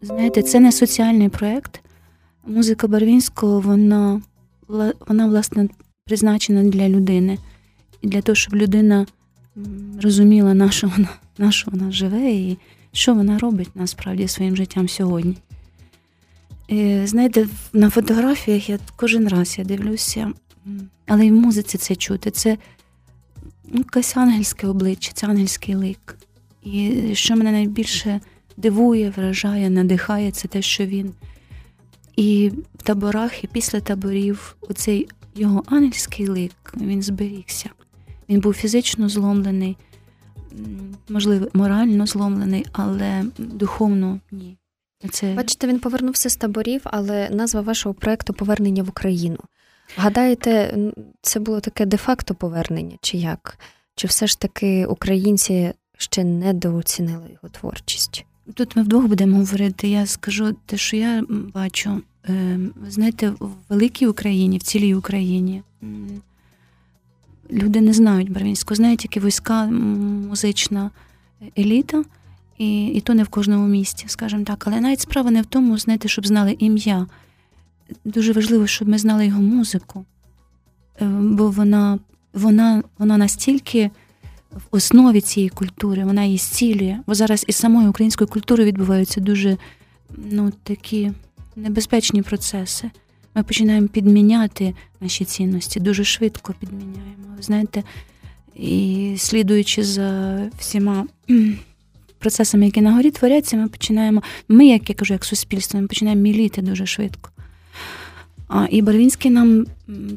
знаєте, 0.01 0.43
це 0.43 0.59
не 0.59 0.71
соціальний 0.71 1.29
проєкт. 1.29 1.81
Музика 2.47 2.87
Барвінського, 2.87 3.59
вона, 3.59 4.21
вона, 5.07 5.27
власне, 5.27 5.69
призначена 6.05 6.63
для 6.63 6.89
людини. 6.89 7.37
І 8.01 8.07
для 8.07 8.21
того, 8.21 8.35
щоб 8.35 8.55
людина 8.55 9.05
розуміла, 10.01 10.53
на 10.53 10.71
що 10.71 10.91
вона 10.97 11.09
на 11.41 11.51
що 11.51 11.71
вона 11.71 11.91
живе 11.91 12.31
і 12.31 12.57
що 12.91 13.13
вона 13.13 13.39
робить 13.39 13.69
насправді 13.75 14.27
своїм 14.27 14.55
життям 14.55 14.89
сьогодні. 14.89 15.37
І, 16.67 17.01
Знаєте, 17.05 17.47
на 17.73 17.89
фотографіях 17.89 18.69
я 18.69 18.79
кожен 18.95 19.27
раз 19.27 19.57
я 19.57 19.63
дивлюся, 19.63 20.31
але 21.07 21.25
і 21.25 21.31
в 21.31 21.35
музиці 21.35 21.77
це 21.77 21.95
чути. 21.95 22.31
Це 22.31 22.57
ну, 23.65 23.77
якесь 23.77 24.17
ангельське 24.17 24.67
обличчя, 24.67 25.11
це 25.13 25.27
ангельський 25.27 25.75
лик. 25.75 26.17
І 26.63 27.01
що 27.13 27.35
мене 27.35 27.51
найбільше 27.51 28.19
дивує, 28.57 29.09
вражає, 29.09 29.69
надихає, 29.69 30.31
це 30.31 30.47
те, 30.47 30.61
що 30.61 30.85
він 30.85 31.13
і 32.15 32.51
в 32.75 32.83
таборах, 32.83 33.43
і 33.43 33.47
після 33.47 33.79
таборів 33.79 34.55
оцей 34.61 35.07
його 35.35 35.63
ангельський 35.65 36.27
лик 36.27 36.73
він 36.77 37.01
зберігся. 37.01 37.69
Він 38.29 38.39
був 38.39 38.53
фізично 38.53 39.09
зломлений 39.09 39.77
можливо, 41.09 41.47
морально 41.53 42.05
зломлений, 42.05 42.65
але 42.71 43.25
духовно 43.37 44.19
ні. 44.31 44.57
Це... 45.09 45.33
Бачите, 45.33 45.67
він 45.67 45.79
повернувся 45.79 46.29
з 46.29 46.35
таборів, 46.35 46.81
але 46.83 47.29
назва 47.29 47.61
вашого 47.61 47.95
проекту 47.95 48.33
Повернення 48.33 48.83
в 48.83 48.89
Україну. 48.89 49.37
Гадаєте, 49.97 50.77
це 51.21 51.39
було 51.39 51.59
таке 51.59 51.85
де-факто 51.85 52.35
повернення, 52.35 52.97
чи 53.01 53.17
як? 53.17 53.59
Чи 53.95 54.07
все 54.07 54.27
ж 54.27 54.39
таки 54.39 54.85
українці 54.85 55.73
ще 55.97 56.23
недооцінили 56.23 57.29
його 57.31 57.49
творчість? 57.51 58.25
Тут 58.53 58.75
ми 58.75 58.83
вдвох 58.83 59.05
будемо 59.05 59.37
говорити. 59.37 59.87
Я 59.87 60.05
скажу 60.05 60.55
те, 60.65 60.77
що 60.77 60.97
я 60.97 61.23
бачу. 61.29 62.01
Ем, 62.23 62.71
ви 62.75 62.91
знаєте, 62.91 63.29
в 63.39 63.49
великій 63.69 64.07
Україні, 64.07 64.57
в 64.57 64.63
цілій 64.63 64.95
Україні 64.95 65.63
люди 67.51 67.81
не 67.81 67.93
знають 67.93 68.31
Барвінську, 68.31 68.75
знають 68.75 68.99
тільки 68.99 69.19
війська, 69.19 69.65
музична 69.65 70.91
еліта, 71.57 72.03
і 72.57 72.85
і 72.85 73.01
то 73.01 73.13
не 73.13 73.23
в 73.23 73.27
кожному 73.27 73.67
місті, 73.67 74.05
скажімо 74.07 74.43
так. 74.43 74.63
Але 74.67 74.81
навіть 74.81 75.01
справа 75.01 75.31
не 75.31 75.41
в 75.41 75.45
тому, 75.45 75.77
знаєте, 75.77 76.07
щоб 76.07 76.27
знали 76.27 76.55
ім'я. 76.59 77.07
Дуже 78.05 78.33
важливо, 78.33 78.67
щоб 78.67 78.89
ми 78.89 78.97
знали 78.97 79.25
його 79.25 79.41
музику, 79.41 80.05
е, 81.01 81.05
бо 81.05 81.49
вона 81.49 81.99
вона, 82.33 82.83
вона 82.97 83.17
настільки 83.17 83.91
в 84.51 84.61
основі 84.71 85.21
цієї 85.21 85.49
культури, 85.49 86.05
вона 86.05 86.23
її 86.23 86.37
зцілює. 86.37 86.99
Бо 87.07 87.13
зараз 87.13 87.45
із 87.47 87.55
самої 87.55 87.87
української 87.87 88.27
культури 88.27 88.65
відбуваються 88.65 89.21
дуже 89.21 89.57
ну, 90.17 90.51
такі 90.63 91.11
небезпечні 91.55 92.21
процеси 92.21 92.91
ми 93.35 93.43
починаємо 93.43 93.87
підміняти 93.87 94.73
наші 95.01 95.25
цінності, 95.25 95.79
дуже 95.79 96.03
швидко 96.03 96.53
підміняємо. 96.59 97.37
Знаєте, 97.41 97.83
і 98.55 99.15
слідуючи 99.17 99.83
за 99.83 100.39
всіма 100.57 101.05
процесами, 102.19 102.65
які 102.65 102.81
на 102.81 102.93
горі 102.93 103.11
творяться, 103.11 103.57
ми 103.57 103.67
починаємо, 103.67 104.23
ми, 104.47 104.67
як 104.67 104.89
я 104.89 104.95
кажу, 104.95 105.13
як 105.13 105.25
суспільство, 105.25 105.81
ми 105.81 105.87
починаємо 105.87 106.21
міліти 106.21 106.61
дуже 106.61 106.85
швидко. 106.85 107.29
А 108.47 108.67
і 108.69 108.81
Барвінський 108.81 109.31
нам 109.31 109.65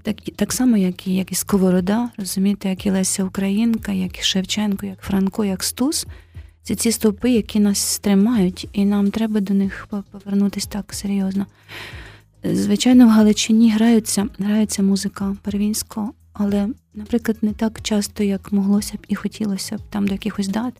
так 0.02 0.16
так 0.36 0.52
само, 0.52 0.76
як 0.76 1.06
і 1.06 1.14
як 1.14 1.32
і 1.32 1.34
Сковорода, 1.34 2.10
розумієте, 2.16 2.68
як 2.68 2.86
і 2.86 2.90
Леся 2.90 3.24
Українка, 3.24 3.92
як 3.92 4.18
і 4.18 4.22
Шевченко, 4.22 4.86
як 4.86 5.00
Франко, 5.00 5.44
як 5.44 5.64
Стус. 5.64 6.06
Це 6.62 6.74
ці 6.74 6.92
стовпи, 6.92 7.30
які 7.30 7.60
нас 7.60 7.78
стримають, 7.78 8.68
і 8.72 8.84
нам 8.84 9.10
треба 9.10 9.40
до 9.40 9.54
них 9.54 9.88
повернутися 10.10 10.68
так 10.68 10.94
серйозно. 10.94 11.46
Звичайно, 12.52 13.06
в 13.06 13.08
Галичині 13.08 13.70
граються, 13.70 14.28
грається 14.38 14.82
музика 14.82 15.36
первінського, 15.42 16.12
але, 16.32 16.68
наприклад, 16.94 17.36
не 17.42 17.52
так 17.52 17.82
часто, 17.82 18.22
як 18.22 18.52
моглося 18.52 18.94
б 18.94 19.06
і 19.08 19.14
хотілося 19.14 19.76
б 19.76 19.80
там 19.90 20.06
до 20.06 20.12
якихось 20.12 20.48
дат. 20.48 20.74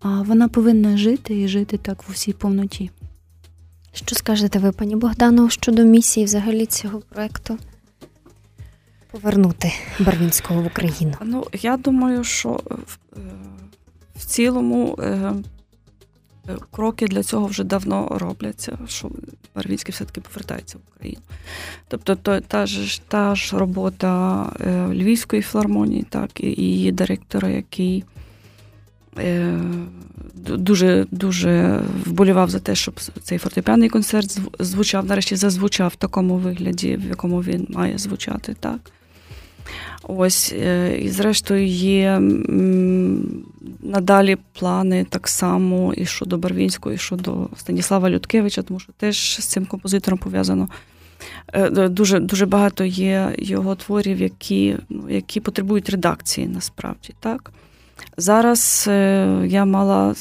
А 0.00 0.22
вона 0.22 0.48
повинна 0.48 0.96
жити 0.96 1.40
і 1.40 1.48
жити 1.48 1.78
так 1.78 2.08
в 2.08 2.10
усій 2.10 2.32
повноті. 2.32 2.90
Що 3.92 4.16
скажете 4.16 4.58
ви, 4.58 4.72
пані 4.72 4.96
Богдано, 4.96 5.50
щодо 5.50 5.84
місії 5.84 6.26
взагалі 6.26 6.66
цього 6.66 7.00
проєкту? 7.00 7.58
Повернути 9.10 9.72
Барвінського 10.00 10.62
в 10.62 10.66
Україну? 10.66 11.12
Ну, 11.24 11.46
я 11.62 11.76
думаю, 11.76 12.24
що 12.24 12.60
е, 12.70 12.74
в 14.16 14.26
цілому 14.26 14.98
е, 14.98 15.32
кроки 16.70 17.06
для 17.06 17.22
цього 17.22 17.46
вже 17.46 17.64
давно 17.64 18.08
робляться, 18.10 18.78
що 18.88 19.10
Барвінський 19.54 19.92
все-таки 19.92 20.20
повертається 20.20 20.78
в 20.78 20.80
Україну. 20.96 21.22
Тобто 21.88 22.16
то, 22.16 22.40
та 22.40 22.66
ж 22.66 23.02
та 23.08 23.34
ж 23.34 23.58
робота 23.58 24.46
Львівської 24.90 25.42
філармонії, 25.42 26.02
так, 26.02 26.40
і 26.40 26.46
її 26.46 26.92
директора, 26.92 27.48
який 27.48 28.04
дуже 30.48 31.06
дуже 31.10 31.82
вболівав 32.06 32.50
за 32.50 32.58
те, 32.58 32.74
щоб 32.74 33.00
цей 33.22 33.38
фортепіаний 33.38 33.88
концерт 33.88 34.40
звучав, 34.58 35.06
нарешті 35.06 35.36
зазвучав 35.36 35.88
в 35.88 35.96
такому 35.96 36.36
вигляді, 36.36 36.96
в 36.96 37.08
якому 37.08 37.42
він 37.42 37.66
має 37.70 37.98
звучати. 37.98 38.56
так. 38.60 38.80
Ось, 40.02 40.52
е, 40.52 40.98
і 40.98 41.08
зрештою, 41.08 41.66
є 41.66 42.20
надалі 43.82 44.36
плани 44.52 45.06
так 45.10 45.28
само 45.28 45.94
і 45.94 46.06
щодо 46.06 46.38
Барвінського, 46.38 46.94
і 46.94 46.98
щодо 46.98 47.48
Станіслава 47.56 48.10
Людкевича, 48.10 48.62
тому 48.62 48.80
що 48.80 48.92
теж 48.92 49.40
з 49.40 49.44
цим 49.44 49.66
композитором 49.66 50.18
пов'язано. 50.18 50.68
Е, 51.52 51.88
дуже 51.88 52.20
дуже 52.20 52.46
багато 52.46 52.84
є 52.84 53.34
його 53.38 53.74
творів, 53.74 54.20
які 54.20 54.76
ну, 54.88 55.10
які 55.10 55.40
потребують 55.40 55.90
редакції 55.90 56.46
насправді. 56.46 57.14
так. 57.20 57.50
Зараз 58.16 58.84
е, 58.88 59.44
я 59.46 59.64
мала 59.64 60.14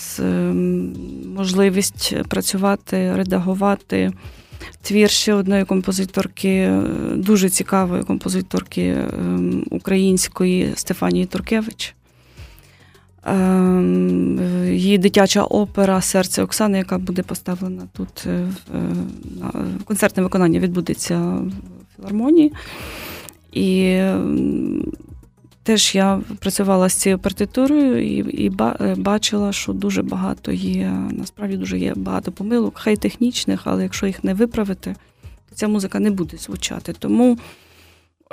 можливість 1.36 2.16
працювати, 2.28 3.16
редагувати 3.16 4.12
твір 4.82 5.10
ще 5.10 5.34
одної 5.34 5.66
композиторки, 5.66 6.50
е, 6.50 6.82
дуже 7.16 7.50
цікавої 7.50 8.04
композиторки 8.04 8.98
ем, 9.20 9.66
української 9.72 10.72
Стефанії 10.76 11.26
Туркевич. 11.26 11.96
Ем, 13.26 14.40
її 14.68 14.98
дитяча 14.98 15.44
опера 15.44 16.02
Серце 16.02 16.44
Оксани, 16.44 16.78
яка 16.78 16.98
буде 16.98 17.24
поставлена 17.24 17.82
тут 17.94 18.28
е, 18.28 18.48
концертне 19.86 20.24
виконання 20.24 20.60
відбудеться 20.60 21.20
в 21.20 21.52
філармонії. 21.96 22.54
І 23.52 24.02
Теж 25.64 25.96
я 25.96 26.22
працювала 26.40 26.90
з 26.90 26.94
цією 26.94 27.20
партитурою 27.20 28.04
і 28.04 28.44
і 28.46 28.52
е, 28.62 28.96
бачила, 28.98 29.52
що 29.52 29.74
дуже 29.74 30.02
багато 30.02 30.52
є, 30.52 30.90
насправді 31.12 31.58
дуже 31.58 31.80
є 31.80 31.94
багато 31.96 32.32
помилок, 32.32 32.74
хай 32.78 32.96
технічних, 32.96 33.62
але 33.64 33.84
якщо 33.84 34.08
їх 34.08 34.24
не 34.24 34.34
виправити, 34.34 34.96
то 35.50 35.56
ця 35.56 35.68
музика 35.68 36.00
не 36.00 36.12
буде 36.12 36.38
звучати. 36.38 36.94
Тому 37.00 37.38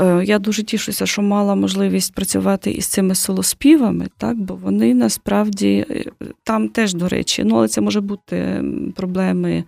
е, 0.01 0.25
я 0.25 0.39
дуже 0.39 0.63
тішуся, 0.63 1.07
що 1.07 1.23
мала 1.23 1.55
можливість 1.55 2.15
працювати 2.15 2.71
із 2.71 2.87
цими 2.87 3.15
солоспівами, 3.15 4.09
так, 4.17 4.37
бо 4.37 4.55
вони 4.55 4.95
насправді 4.95 5.87
е, 5.91 6.05
там 6.45 6.69
теж, 6.69 6.95
до 6.95 7.09
речі, 7.09 7.45
ну, 7.45 7.57
але 7.57 7.69
це 7.69 7.81
може 7.81 8.01
бути 8.01 8.65
проблеми. 8.97 9.65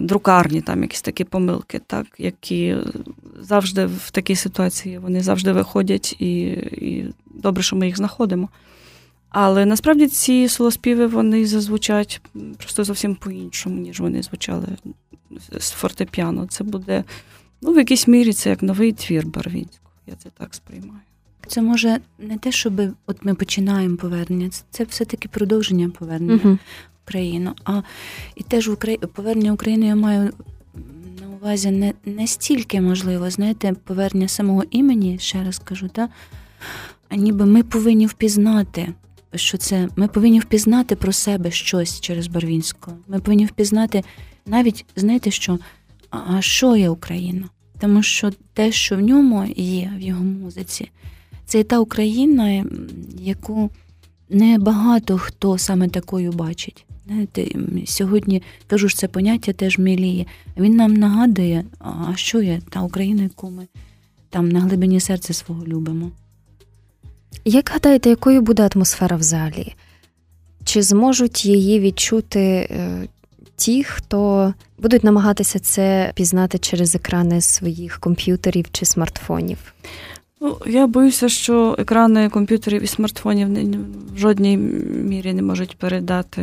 Друкарні, 0.00 0.60
там 0.60 0.82
якісь 0.82 1.02
такі 1.02 1.24
помилки, 1.24 1.80
так, 1.86 2.06
які 2.18 2.76
завжди 3.40 3.86
в 3.86 4.10
такій 4.10 4.36
ситуації 4.36 4.98
вони 4.98 5.22
завжди 5.22 5.52
виходять, 5.52 6.16
і 6.18 6.40
і 6.72 7.14
добре, 7.34 7.62
що 7.62 7.76
ми 7.76 7.86
їх 7.86 7.96
знаходимо. 7.96 8.48
Але 9.28 9.66
насправді 9.66 10.06
ці 10.06 10.48
солоспіви 10.48 11.06
вони 11.06 11.46
зазвучать 11.46 12.20
просто 12.58 12.84
зовсім 12.84 13.14
по-іншому, 13.14 13.80
ніж 13.80 14.00
вони 14.00 14.22
звучали 14.22 14.66
з 15.58 15.70
фортепіано. 15.70 16.46
Це 16.46 16.64
буде, 16.64 17.04
ну, 17.62 17.72
в 17.72 17.76
якійсь 17.76 18.08
мірі, 18.08 18.32
це 18.32 18.50
як 18.50 18.62
новий 18.62 18.92
твір 18.92 19.26
Барвінського. 19.26 19.90
Я 20.06 20.14
це 20.14 20.28
так 20.38 20.54
сприймаю. 20.54 21.00
Це 21.46 21.62
може 21.62 22.00
не 22.18 22.38
те, 22.38 22.52
щоб 22.52 22.80
от 23.06 23.24
ми 23.24 23.34
починаємо 23.34 23.96
повернення, 23.96 24.50
це 24.70 24.84
все-таки 24.84 25.28
продовження 25.28 25.90
повернення. 25.98 26.40
Угу. 26.44 26.58
Україну. 27.06 27.52
А 27.64 27.82
і 28.34 28.42
теж 28.42 28.68
в 28.68 28.72
Україні 28.72 29.06
повернення 29.06 29.52
України 29.52 29.86
я 29.86 29.96
маю 29.96 30.32
на 31.20 31.28
увазі 31.28 31.70
не 31.70 31.92
не 32.04 32.26
стільки 32.26 32.80
можливо, 32.80 33.30
знаєте, 33.30 33.72
повернення 33.84 34.28
самого 34.28 34.64
імені, 34.70 35.18
ще 35.18 35.44
раз 35.44 35.58
кажу, 35.58 35.88
та, 35.88 36.08
а 37.08 37.16
ніби 37.16 37.46
ми 37.46 37.62
повинні 37.62 38.06
впізнати, 38.06 38.88
що 39.34 39.58
це 39.58 39.88
ми 39.96 40.08
повинні 40.08 40.40
впізнати 40.40 40.96
про 40.96 41.12
себе 41.12 41.50
щось 41.50 42.00
через 42.00 42.26
Барвінського. 42.26 42.96
Ми 43.08 43.20
повинні 43.20 43.46
впізнати 43.46 44.02
навіть, 44.46 44.84
знаєте 44.96 45.30
що, 45.30 45.58
а 46.10 46.40
що 46.40 46.76
є 46.76 46.88
Україна? 46.88 47.48
Тому 47.78 48.02
що 48.02 48.30
те, 48.52 48.72
що 48.72 48.96
в 48.96 49.00
ньому 49.00 49.46
є, 49.56 49.92
в 49.96 50.00
його 50.00 50.24
музиці, 50.24 50.90
це 51.44 51.64
та 51.64 51.78
Україна, 51.78 52.64
яку 53.18 53.70
не 54.30 54.58
багато 54.58 55.18
хто 55.18 55.58
саме 55.58 55.88
такою 55.88 56.32
бачить. 56.32 56.84
Знаєте, 57.06 57.46
Сьогодні 57.86 58.42
кажу 58.66 58.88
ж 58.88 58.96
це 58.96 59.08
поняття 59.08 59.52
теж 59.52 59.78
міліє. 59.78 60.26
Він 60.56 60.76
нам 60.76 60.94
нагадує, 60.94 61.64
а 61.78 62.16
що 62.16 62.42
є 62.42 62.60
та 62.70 62.80
Україна, 62.80 63.22
яку 63.22 63.50
ми 63.50 63.66
там 64.30 64.48
на 64.48 64.60
глибині 64.60 65.00
серця 65.00 65.34
свого 65.34 65.66
любимо. 65.66 66.10
Як 67.44 67.70
гадаєте, 67.72 68.10
якою 68.10 68.40
буде 68.40 68.68
атмосфера 68.74 69.16
в 69.16 69.22
залі? 69.22 69.74
Чи 70.64 70.82
зможуть 70.82 71.44
її 71.44 71.80
відчути 71.80 72.40
е, 72.40 73.08
ті, 73.56 73.84
хто 73.84 74.54
будуть 74.78 75.04
намагатися 75.04 75.58
це 75.58 76.12
пізнати 76.14 76.58
через 76.58 76.94
екрани 76.94 77.40
своїх 77.40 78.00
комп'ютерів 78.00 78.66
чи 78.72 78.84
смартфонів? 78.84 79.58
Ну, 80.46 80.58
Я 80.66 80.86
боюся, 80.86 81.28
що 81.28 81.76
екрани 81.78 82.28
комп'ютерів 82.28 82.82
і 82.82 82.86
смартфонів 82.86 83.48
в 84.14 84.18
жодній 84.18 84.56
мірі 84.56 85.32
не 85.32 85.42
можуть 85.42 85.76
передати 85.76 86.42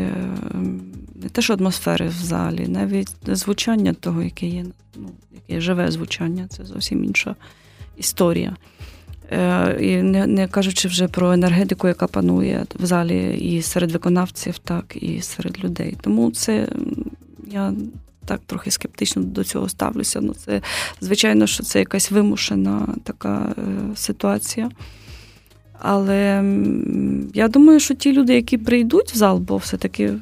ем, 0.53 0.81
не 1.15 1.29
те, 1.29 1.41
що 1.41 1.53
атмосфери 1.53 2.07
в 2.07 2.11
залі, 2.11 2.67
навіть 2.67 3.09
звучання 3.27 3.93
того, 3.93 4.23
яке 4.23 4.45
є, 4.45 4.65
ну, 4.95 5.09
яке 5.31 5.61
живе 5.61 5.91
звучання, 5.91 6.47
це 6.49 6.65
зовсім 6.65 7.03
інша 7.03 7.35
історія. 7.97 8.55
Е, 9.31 9.77
І 9.81 10.01
не 10.01 10.27
не 10.27 10.47
кажучи 10.47 10.87
вже 10.87 11.07
про 11.07 11.33
енергетику, 11.33 11.87
яка 11.87 12.07
панує 12.07 12.65
в 12.79 12.85
залі 12.85 13.37
і 13.41 13.61
серед 13.61 13.91
виконавців, 13.91 14.57
так 14.57 14.97
і 15.01 15.21
серед 15.21 15.63
людей. 15.63 15.97
Тому 16.01 16.31
це 16.31 16.67
я 17.51 17.73
так 18.25 18.41
трохи 18.45 18.71
скептично 18.71 19.23
до 19.23 19.43
цього 19.43 19.69
ставлюся. 19.69 20.21
Ну, 20.21 20.33
це, 20.33 20.61
звичайно, 21.01 21.47
що 21.47 21.63
це 21.63 21.79
якась 21.79 22.11
вимушена 22.11 22.95
така 23.03 23.55
е, 23.57 23.95
ситуація. 23.95 24.69
Але 25.79 26.43
я 27.33 27.47
думаю, 27.47 27.79
що 27.79 27.93
ті 27.93 28.13
люди, 28.13 28.35
які 28.35 28.57
прийдуть 28.57 29.13
в 29.13 29.17
зал, 29.17 29.39
бо 29.39 29.57
все-таки 29.57 30.13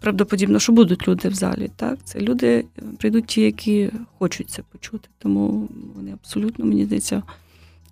правдоподібно, 0.00 0.58
що 0.58 0.72
будуть 0.72 1.08
люди 1.08 1.28
в 1.28 1.34
залі, 1.34 1.70
так? 1.76 1.98
Це 2.04 2.20
люди 2.20 2.64
е, 2.78 2.82
прийдуть 2.98 3.26
ті, 3.26 3.40
які 3.40 3.90
хочуть 4.18 4.50
це 4.50 4.62
почути. 4.62 5.08
Тому 5.18 5.68
вони 5.96 6.12
абсолютно, 6.12 6.64
мені 6.64 6.84
здається, 6.84 7.22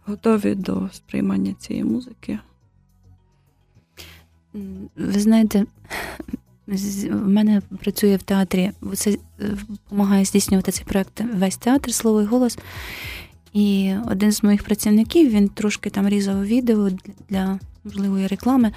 готові 0.05 0.55
до 0.55 0.89
сприймання 0.93 1.55
цієї 1.59 1.85
музики. 1.85 2.39
Ви 4.97 5.21
знаєте, 5.21 5.67
в 6.67 7.29
мене 7.29 7.63
працює 7.81 8.17
в 8.17 8.23
театрі, 8.23 8.71
це 8.95 9.11
е, 9.11 9.17
допомагає 9.69 10.25
здійснювати 10.25 10.73
цей 10.73 10.85
проект 10.85 11.23
весь 11.35 11.57
театр, 11.57 11.95
слово 11.95 12.23
і 12.23 12.25
голос. 12.25 12.59
І 13.53 13.95
один 14.07 14.33
з 14.33 14.43
моїх 14.43 14.63
працівників 14.63 15.31
він 15.31 15.49
трошки 15.49 15.91
там 15.91 16.09
різав 16.09 16.47
відео 16.47 16.91
для 17.29 17.59
можливої 17.85 18.27
реклами. 18.27 18.73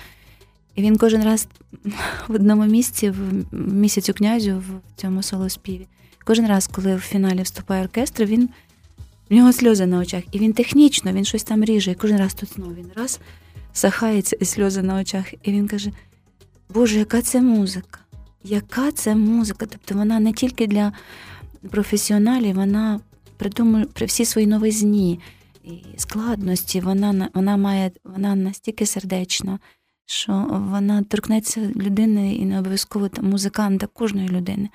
І 0.76 0.82
він 0.82 0.98
кожен 0.98 1.24
раз 1.24 1.48
в 2.28 2.34
одному 2.34 2.66
місці, 2.66 3.10
в 3.10 3.18
місяцю 3.52 4.14
князю, 4.14 4.58
в 4.58 5.02
цьому 5.02 5.24
солоспіві, 5.24 5.88
кожен 6.24 6.48
раз, 6.48 6.68
коли 6.68 6.96
в 6.96 7.00
фіналі 7.00 7.42
вступає 7.42 7.84
оркестр, 7.84 8.26
він 8.26 8.50
в 9.30 9.34
нього 9.34 9.54
сльози 9.54 9.86
на 9.86 10.00
очах. 10.00 10.24
І 10.32 10.40
він 10.40 10.54
технічно, 10.54 11.14
він 11.14 11.26
щось 11.26 11.44
там 11.44 11.64
ріже. 11.64 11.92
І 11.92 11.96
кожен 11.96 12.18
раз 12.18 12.34
тут 12.34 12.54
знову 12.54 12.74
він 12.74 12.92
раз 12.96 13.20
сахається 13.74 14.38
і 14.40 14.46
сльози 14.46 14.82
на 14.82 14.96
очах. 14.96 15.34
І 15.44 15.52
він 15.52 15.68
каже: 15.68 15.92
Боже, 16.70 17.00
яка 17.00 17.22
це 17.22 17.42
музика? 17.42 18.00
Яка 18.44 18.92
це 18.92 19.16
музика? 19.16 19.66
Тобто 19.66 19.96
вона 19.96 20.20
не 20.20 20.34
тільки 20.34 20.68
для 20.68 20.94
професіоналів, 21.70 22.56
вона 22.56 23.00
при 23.38 23.50
тому, 23.50 23.86
при 23.86 24.06
всій 24.06 24.26
своїй 24.26 24.48
новизні 24.48 25.20
і 25.64 25.84
складності, 25.98 26.80
вона 26.80 27.30
вона 27.34 27.58
має 27.58 27.92
вона 28.04 28.36
настільки 28.36 28.86
сердечна, 28.86 29.60
що 30.06 30.48
вона 30.72 31.04
торкнеться 31.04 31.62
людини 31.76 32.36
і 32.36 32.46
не 32.46 32.60
обов'язково 32.60 33.10
музиканта 33.22 33.88
кожної 33.88 34.30
людини. 34.30 34.70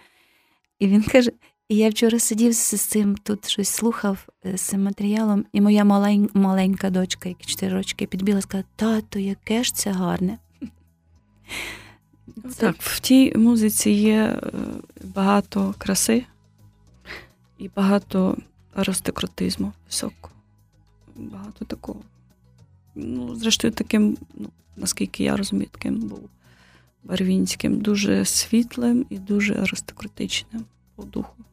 І 0.79 0.87
він 0.87 1.03
каже: 1.03 1.31
і 1.69 1.77
я 1.77 1.89
вчора 1.89 2.19
сидів 2.19 2.53
з 2.53 2.81
цим, 2.81 3.17
тут 3.17 3.49
щось 3.49 3.69
слухав 3.69 4.29
е, 4.47 4.57
з 4.57 4.61
цим 4.61 4.83
матеріалом, 4.83 5.47
і 5.53 5.61
моя 5.61 5.85
малень, 5.85 6.31
маленька 6.35 6.91
дочка, 6.91 7.29
яка 7.29 7.45
4 7.45 7.73
рочки, 7.73 8.07
підбіла, 8.07 8.41
сказала: 8.41 8.65
Тато, 8.77 9.19
яке 9.19 9.65
ж 9.65 9.75
це 9.75 9.91
гарне. 9.91 10.39
Так, 12.57 12.77
в 12.79 13.01
тій 13.01 13.33
музиці 13.37 13.91
є 13.91 14.23
е, 14.23 14.41
багато 15.05 15.75
краси 15.79 16.25
і 17.59 17.71
багато 17.77 18.37
аристократизму 18.75 19.73
високого. 19.87 20.35
Багато 21.17 21.65
такого. 21.65 22.01
ну, 22.95 23.37
зрештою, 23.37 23.73
таким, 23.73 24.17
ну, 24.35 24.49
наскільки 24.77 25.25
я 25.25 25.37
розумію, 25.37 25.69
таким 25.71 25.95
був 25.95 26.29
Барвінським, 27.05 27.81
дуже 27.81 28.25
світлим 28.25 29.07
і 29.11 29.19
дуже 29.19 29.55
аристократичним 29.55 30.65
по 30.97 31.03
духу. 31.03 31.45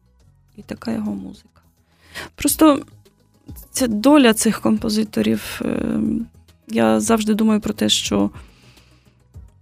І 0.58 0.62
така 0.62 0.92
його 0.92 1.16
музика. 1.16 1.62
Просто 2.36 2.86
ця 3.72 3.88
доля 3.88 4.34
цих 4.34 4.62
композиторів. 4.62 5.62
Ем, 5.66 6.26
я 6.68 7.00
завжди 7.00 7.34
думаю 7.34 7.62
про 7.62 7.74
те, 7.74 7.90
що 7.90 8.32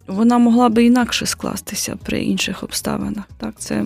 вона 0.09 0.37
могла 0.37 0.69
би 0.69 0.85
інакше 0.85 1.25
скластися 1.25 1.97
при 2.03 2.21
інших 2.21 2.63
обставинах. 2.63 3.23
Так, 3.37 3.53
це 3.57 3.85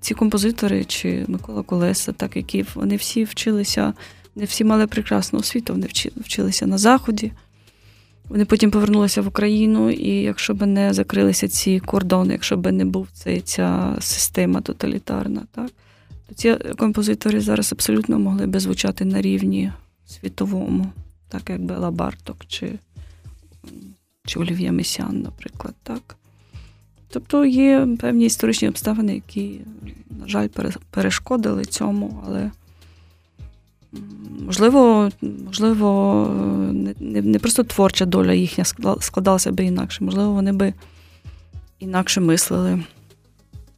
ці 0.00 0.14
композитори 0.14 0.84
чи 0.84 1.24
Микола 1.28 1.62
Колеса, 1.62 2.12
так 2.12 2.36
які 2.36 2.64
вони 2.74 2.96
всі 2.96 3.24
вчилися, 3.24 3.92
не 4.36 4.44
всі 4.44 4.64
мали 4.64 4.86
прекрасну 4.86 5.38
освіту, 5.38 5.72
вони 5.72 5.88
вчилися 6.16 6.66
на 6.66 6.78
Заході. 6.78 7.32
Вони 8.28 8.44
потім 8.44 8.70
повернулися 8.70 9.22
в 9.22 9.26
Україну, 9.26 9.90
і 9.90 10.10
якщо 10.10 10.54
б 10.54 10.66
не 10.66 10.94
закрилися 10.94 11.48
ці 11.48 11.80
кордони, 11.80 12.32
якщо 12.32 12.56
б 12.56 12.72
не 12.72 12.84
був 12.84 13.08
цей, 13.12 13.40
ця 13.40 13.96
система 14.00 14.60
тоталітарна, 14.60 15.42
так, 15.52 15.70
то 16.28 16.34
ці 16.34 16.56
композитори 16.78 17.40
зараз 17.40 17.72
абсолютно 17.72 18.18
могли 18.18 18.46
би 18.46 18.60
звучати 18.60 19.04
на 19.04 19.22
рівні 19.22 19.72
світовому, 20.06 20.86
так 21.28 21.50
як 21.50 21.62
Бела 21.62 21.90
Барток 21.90 22.36
чи 22.48 22.72
чи 24.30 24.38
Олів'є 24.38 24.72
Месян, 24.72 25.20
наприклад. 25.20 25.74
так. 25.82 26.16
Тобто 27.08 27.44
є 27.44 27.88
певні 28.00 28.24
історичні 28.24 28.68
обставини, 28.68 29.14
які, 29.14 29.60
на 30.20 30.28
жаль, 30.28 30.48
перешкодили 30.90 31.64
цьому, 31.64 32.22
але 32.26 32.50
можливо, 34.46 35.10
можливо, 35.44 36.26
не 37.00 37.22
не 37.22 37.38
просто 37.38 37.64
творча 37.64 38.06
доля 38.06 38.32
їхня 38.32 38.64
складалася 39.00 39.52
би 39.52 39.64
інакше, 39.64 40.04
можливо, 40.04 40.32
вони 40.32 40.52
би 40.52 40.74
інакше 41.78 42.20
мислили 42.20 42.84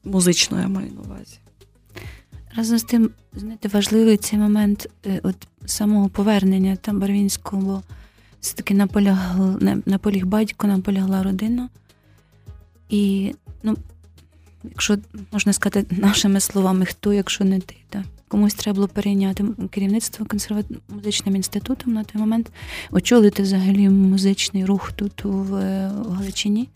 музично, 0.04 0.60
я 0.60 0.68
маю 0.68 0.90
на 0.92 1.00
увазі. 1.00 1.38
Разом 2.56 2.78
з 2.78 2.82
тим, 2.82 3.10
знаєте, 3.34 3.68
важливий 3.68 4.16
цей 4.16 4.38
момент 4.38 4.88
е, 5.06 5.20
от 5.22 5.36
самого 5.66 6.08
повернення 6.08 6.76
там 6.76 7.00
Барвінського, 7.00 7.62
бо 7.62 7.82
все-таки 8.42 8.74
наполягла, 8.74 9.56
наполіг 9.86 10.26
батько, 10.26 10.66
наполягла 10.66 11.22
родина. 11.22 11.68
І, 12.88 13.34
ну, 13.62 13.76
якщо 14.64 14.98
можна 15.32 15.52
сказати 15.52 15.96
нашими 15.96 16.40
словами, 16.40 16.84
хто, 16.84 17.12
якщо 17.12 17.44
не 17.44 17.60
ти, 17.60 17.74
так? 17.88 18.02
комусь 18.28 18.54
треба 18.54 18.74
було 18.74 18.88
перейняти 18.88 19.44
керівництво 19.70 20.26
консерват... 20.26 20.66
музичним 20.88 21.36
інститутом 21.36 21.92
на 21.92 22.04
той 22.04 22.20
момент, 22.20 22.52
очолити 22.90 23.42
взагалі 23.42 23.88
музичний 23.88 24.64
рух 24.64 24.92
тут 24.92 25.24
в, 25.24 25.50
в 25.88 26.12
Галичині. 26.12 26.68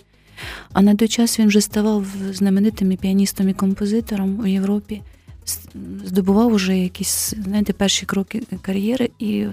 А 0.72 0.83
на 0.83 0.94
той 0.94 1.09
час 1.09 1.38
він 1.38 1.46
вже 1.48 1.61
ставав 1.61 2.07
знаменитим 2.33 2.92
і 2.92 2.96
піаністом 2.96 3.48
і 3.48 3.55
композитором 3.55 4.40
у 4.40 4.46
Європі, 4.46 5.02
здобував 6.05 6.53
уже 6.53 6.79
якісь 6.79 7.35
знаєте, 7.45 7.73
перші 7.73 8.07
кроки 8.07 8.43
кар'єри, 8.63 9.11
і 9.19 9.47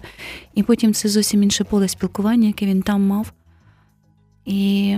і 0.55 0.63
потім 0.63 0.93
це 0.93 1.09
зовсім 1.09 1.43
інше 1.43 1.63
поле 1.63 1.87
спілкування, 1.87 2.47
яке 2.47 2.65
він 2.65 2.81
там 2.81 3.07
мав. 3.07 3.33
І 4.45 4.97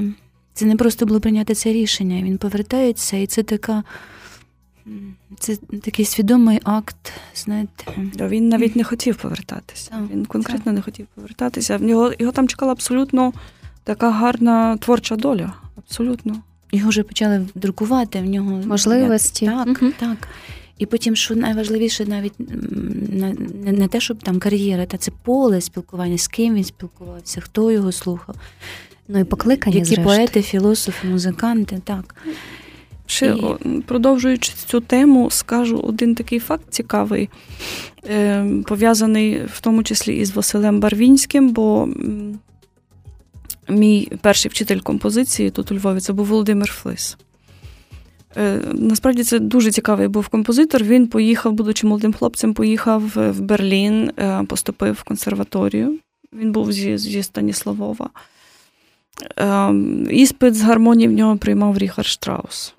це 0.54 0.66
не 0.66 0.76
просто 0.76 1.06
було 1.06 1.20
прийняти 1.20 1.54
це 1.54 1.74
рішення. 1.74 2.24
Він 2.24 2.38
повертається, 2.38 3.18
і 3.18 3.28
це 3.28 3.44
така. 3.44 3.84
Це 5.40 5.56
такий 5.56 6.06
свідомий 6.06 6.60
акт. 6.64 7.12
знаєте. 7.36 7.86
Він 8.20 8.50
навіть 8.50 8.76
не 8.76 8.84
хотів 8.84 9.16
повертатися. 9.16 9.90
Так, 9.90 10.02
він 10.12 10.26
конкретно 10.26 10.64
так. 10.64 10.74
не 10.74 10.82
хотів 10.82 11.08
повертатися. 11.16 11.78
В 11.78 11.84
нього 11.84 12.14
його 12.20 12.32
там 12.32 12.48
чекала 12.48 12.72
абсолютно 12.72 13.34
така 13.84 14.12
гарна 14.12 14.78
творча 14.78 15.16
доля. 15.16 15.54
Абсолютно. 15.78 16.42
Його 16.72 16.90
вже 16.90 17.04
почали 17.04 17.48
друкувати 17.56 18.22
в 18.22 18.26
нього 18.26 18.62
можливості. 18.66 19.46
Так, 19.46 19.68
угу. 19.68 19.92
так. 20.00 20.28
І 20.78 20.86
потім, 20.86 21.16
що 21.16 21.36
найважливіше, 21.36 22.06
навіть 22.06 22.34
не, 23.66 23.88
те, 23.88 24.00
щоб 24.00 24.24
там 24.24 24.40
кар'єра, 24.40 24.86
та 24.86 24.98
це 24.98 25.12
поле 25.24 25.62
спілкування, 25.62 26.18
з 26.18 26.28
ким 26.28 26.56
він 26.56 26.64
спілкувався, 26.64 27.42
хто 27.42 27.72
його 27.72 27.92
слухав. 27.92 28.36
Ну 29.08 29.20
і 29.20 29.24
покликання, 29.24 29.76
Які 29.76 29.86
зрештою. 29.86 30.18
поети, 30.18 30.42
філософи, 30.42 31.08
музиканти, 31.08 31.82
так. 31.84 32.16
Ще 33.06 33.36
і... 33.66 33.82
продовжуючи 33.82 34.52
цю 34.66 34.82
тему, 34.82 35.30
скажу 35.32 35.78
один 35.78 36.16
такий 36.16 36.40
факт 36.40 36.64
цікавий, 36.70 37.30
е, 38.10 38.46
пов'язаний 38.66 39.42
в 39.46 39.62
тому 39.62 39.84
числі 39.84 40.18
із 40.18 40.36
Василем 40.36 40.80
Барвінським, 40.80 41.50
бо 41.50 41.90
мій 43.70 44.12
перший 44.22 44.52
вчитель 44.52 44.80
композиції 44.80 45.50
тут 45.50 45.72
у 45.72 45.76
Львові 45.76 46.00
це 46.00 46.14
був 46.14 46.26
Володимир 46.26 46.72
Флис. 46.72 47.18
Е, 48.38 48.62
насправді 48.74 49.24
це 49.24 49.40
дуже 49.40 49.72
цікавий 49.72 50.08
був 50.08 50.28
композитор. 50.28 50.84
Він 50.84 51.08
поїхав, 51.08 51.54
будучи 51.54 51.88
молодим 51.88 52.14
хлопцем, 52.14 52.54
поїхав 52.54 53.02
в 53.16 53.42
Берлін, 53.42 54.12
е, 54.18 54.44
поступив 54.44 54.94
в 54.94 55.04
консерваторію. 55.04 56.00
Він 56.34 56.52
був 56.52 56.72
зі, 56.72 56.98
зі 56.98 57.24
Станіславова. 57.24 58.10
Іспит 60.10 60.56
з 60.56 60.62
гармонії 60.62 61.08
в 61.08 61.12
нього 61.12 61.38
приймав 61.38 61.78
Ріхард 61.78 62.08
Штраус. 62.08 62.74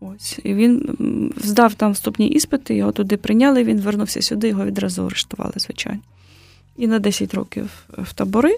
Ось. 0.00 0.38
І 0.44 0.54
він 0.54 0.96
здав 1.36 1.74
там 1.74 1.92
вступні 1.92 2.28
іспити, 2.28 2.74
його 2.74 2.92
туди 2.92 3.16
прийняли, 3.16 3.64
він 3.64 3.80
вернувся 3.80 4.22
сюди, 4.22 4.48
його 4.48 4.64
відразу 4.64 5.06
арештували, 5.06 5.52
звичайно. 5.56 6.00
І 6.76 6.86
на 6.86 6.98
10 6.98 7.34
років 7.34 7.70
в 7.98 8.12
табори. 8.12 8.56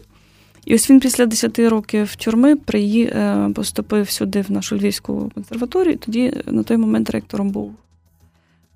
І 0.70 0.74
ось 0.74 0.90
він 0.90 1.00
після 1.00 1.26
10 1.26 1.59
років 1.59 2.16
тюрми 2.16 2.56
приї... 2.56 3.04
Е, 3.04 3.50
поступив 3.54 4.11
сюди, 4.11 4.40
в 4.40 4.50
нашу 4.50 4.76
Львівську 4.76 5.30
консерваторію. 5.35 5.98
Тоді 5.98 6.42
на 6.46 6.62
той 6.62 6.76
момент 6.76 7.11
ректором 7.11 7.50
був 7.50 7.74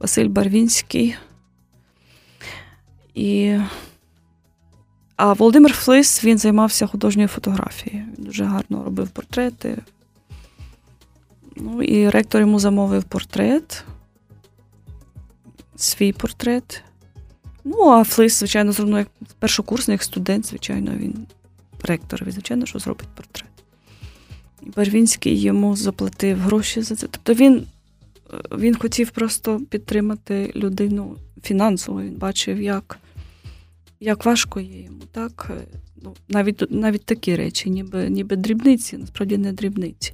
Василь 0.00 0.28
Барвінський. 0.28 1.16
І... 3.14 3.59
А 5.16 5.33
Володимир 5.33 5.72
Флис 5.72 6.24
він 6.24 6.38
займався 6.38 6.87
художньою 6.87 7.28
фотографією. 7.28 8.04
Він 8.18 8.24
дуже 8.24 8.44
гарно 8.44 8.85
робив 8.85 9.09
портрети, 9.09 9.78
Ну 11.57 11.83
і 11.83 12.09
ректор 12.09 12.40
йому 12.40 12.59
замовив 12.59 13.04
портрет, 13.04 13.85
свій 15.76 16.12
портрет. 16.12 16.83
Ну, 17.64 17.88
а 17.88 18.04
Флис, 18.04 18.38
звичайно, 18.38 18.72
зробив 18.72 18.98
як 18.98 19.09
першокурсник, 19.38 19.94
як 19.94 20.02
студент, 20.02 20.46
звичайно, 20.46 20.90
він 20.96 21.26
ректор, 21.85 22.27
звичайно, 22.29 22.66
що 22.66 22.79
зробить 22.79 23.09
портрет. 23.14 23.51
І 24.62 24.70
Барвінський 24.70 25.40
йому 25.40 25.77
заплатив 25.77 26.38
гроші 26.38 26.83
за 26.83 26.97
це. 26.97 27.07
Тобто 27.11 27.35
він 27.35 27.66
він 28.59 28.75
хотів 28.75 29.11
просто 29.11 29.61
підтримати 29.70 30.53
людину 30.57 31.16
фінансово. 31.42 32.03
Він 32.03 32.14
бачив, 32.14 32.62
як 32.62 32.99
як 34.01 34.25
важко 34.25 34.61
є 34.61 34.81
йому. 34.81 35.01
так? 35.12 35.51
Ну, 36.03 36.14
Навіть 36.29 36.70
навіть 36.70 37.05
такі 37.05 37.37
речі, 37.37 37.70
ніби 37.70 38.09
ніби 38.11 38.37
дрібниці, 38.37 38.97
насправді 38.97 39.38
не 39.38 39.53
дрібниці. 39.53 40.12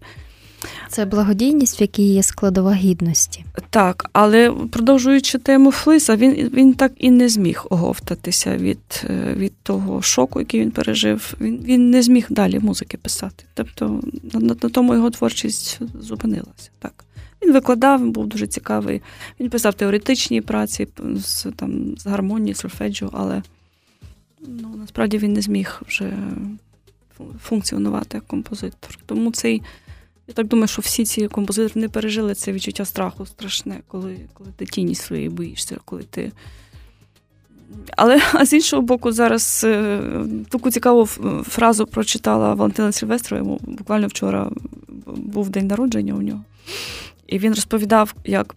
Це 0.88 1.04
благодійність, 1.04 1.80
в 1.80 1.82
якій 1.82 2.12
є 2.12 2.22
складова 2.22 2.72
гідності. 2.72 3.44
Так, 3.70 4.10
але 4.12 4.52
продовжуючи 4.70 5.38
тему 5.38 5.72
Флиса, 5.72 6.16
він 6.16 6.32
він 6.32 6.74
так 6.74 6.92
і 6.96 7.10
не 7.10 7.28
зміг 7.28 7.64
оговтатися 7.70 8.56
від 8.56 9.04
е, 9.10 9.34
від 9.36 9.52
того 9.62 10.02
шоку, 10.02 10.40
який 10.40 10.60
він 10.60 10.70
пережив. 10.70 11.34
Він 11.40 11.60
він 11.64 11.90
не 11.90 12.02
зміг 12.02 12.26
далі 12.30 12.58
музики 12.58 12.96
писати. 12.96 13.44
Тобто 13.54 14.00
на, 14.32 14.40
на 14.40 14.54
тому 14.54 14.94
його 14.94 15.10
творчість 15.10 15.80
зупинилася. 16.00 16.70
Так. 16.78 17.04
Він 17.42 17.52
викладав, 17.52 18.02
він 18.02 18.12
був 18.12 18.26
дуже 18.26 18.46
цікавий. 18.46 19.02
Він 19.40 19.50
писав 19.50 19.74
теоретичні 19.74 20.40
праці 20.40 20.88
з 21.16 21.46
там, 21.56 21.96
з 21.98 22.06
гармонії, 22.06 22.54
сольфеджіо, 22.54 23.10
але 23.12 23.42
ну, 24.48 24.74
насправді 24.76 25.18
він 25.18 25.32
не 25.32 25.40
зміг 25.40 25.82
вже 25.86 26.12
функціонувати 27.42 28.16
як 28.16 28.26
композитор. 28.26 28.98
Тому 29.06 29.32
цей 29.32 29.62
я 30.30 30.34
так 30.34 30.46
думаю, 30.46 30.68
що 30.68 30.82
всі 30.82 31.04
ці 31.04 31.28
композитори 31.28 31.80
не 31.80 31.88
пережили 31.88 32.34
це 32.34 32.52
відчуття 32.52 32.84
страху 32.84 33.26
страшне, 33.26 33.80
коли 33.88 34.16
коли 34.34 34.50
ти 34.56 34.64
тіні 34.64 34.94
свої 34.94 35.28
боїшся, 35.28 35.76
коли 35.84 36.02
ти. 36.02 36.32
Але 37.96 38.22
а 38.32 38.46
з 38.46 38.52
іншого 38.52 38.82
боку, 38.82 39.12
зараз 39.12 39.62
е, 39.64 40.00
таку 40.48 40.70
цікаву 40.70 41.06
фразу 41.42 41.86
прочитала 41.86 42.54
Валентина 42.54 42.92
Сильвестрова, 42.92 43.42
йому 43.42 43.58
буквально 43.62 44.06
вчора 44.06 44.50
був 45.06 45.48
день 45.48 45.66
народження 45.66 46.14
у 46.14 46.22
нього. 46.22 46.44
І 47.26 47.38
він 47.38 47.54
розповідав, 47.54 48.14
як 48.24 48.54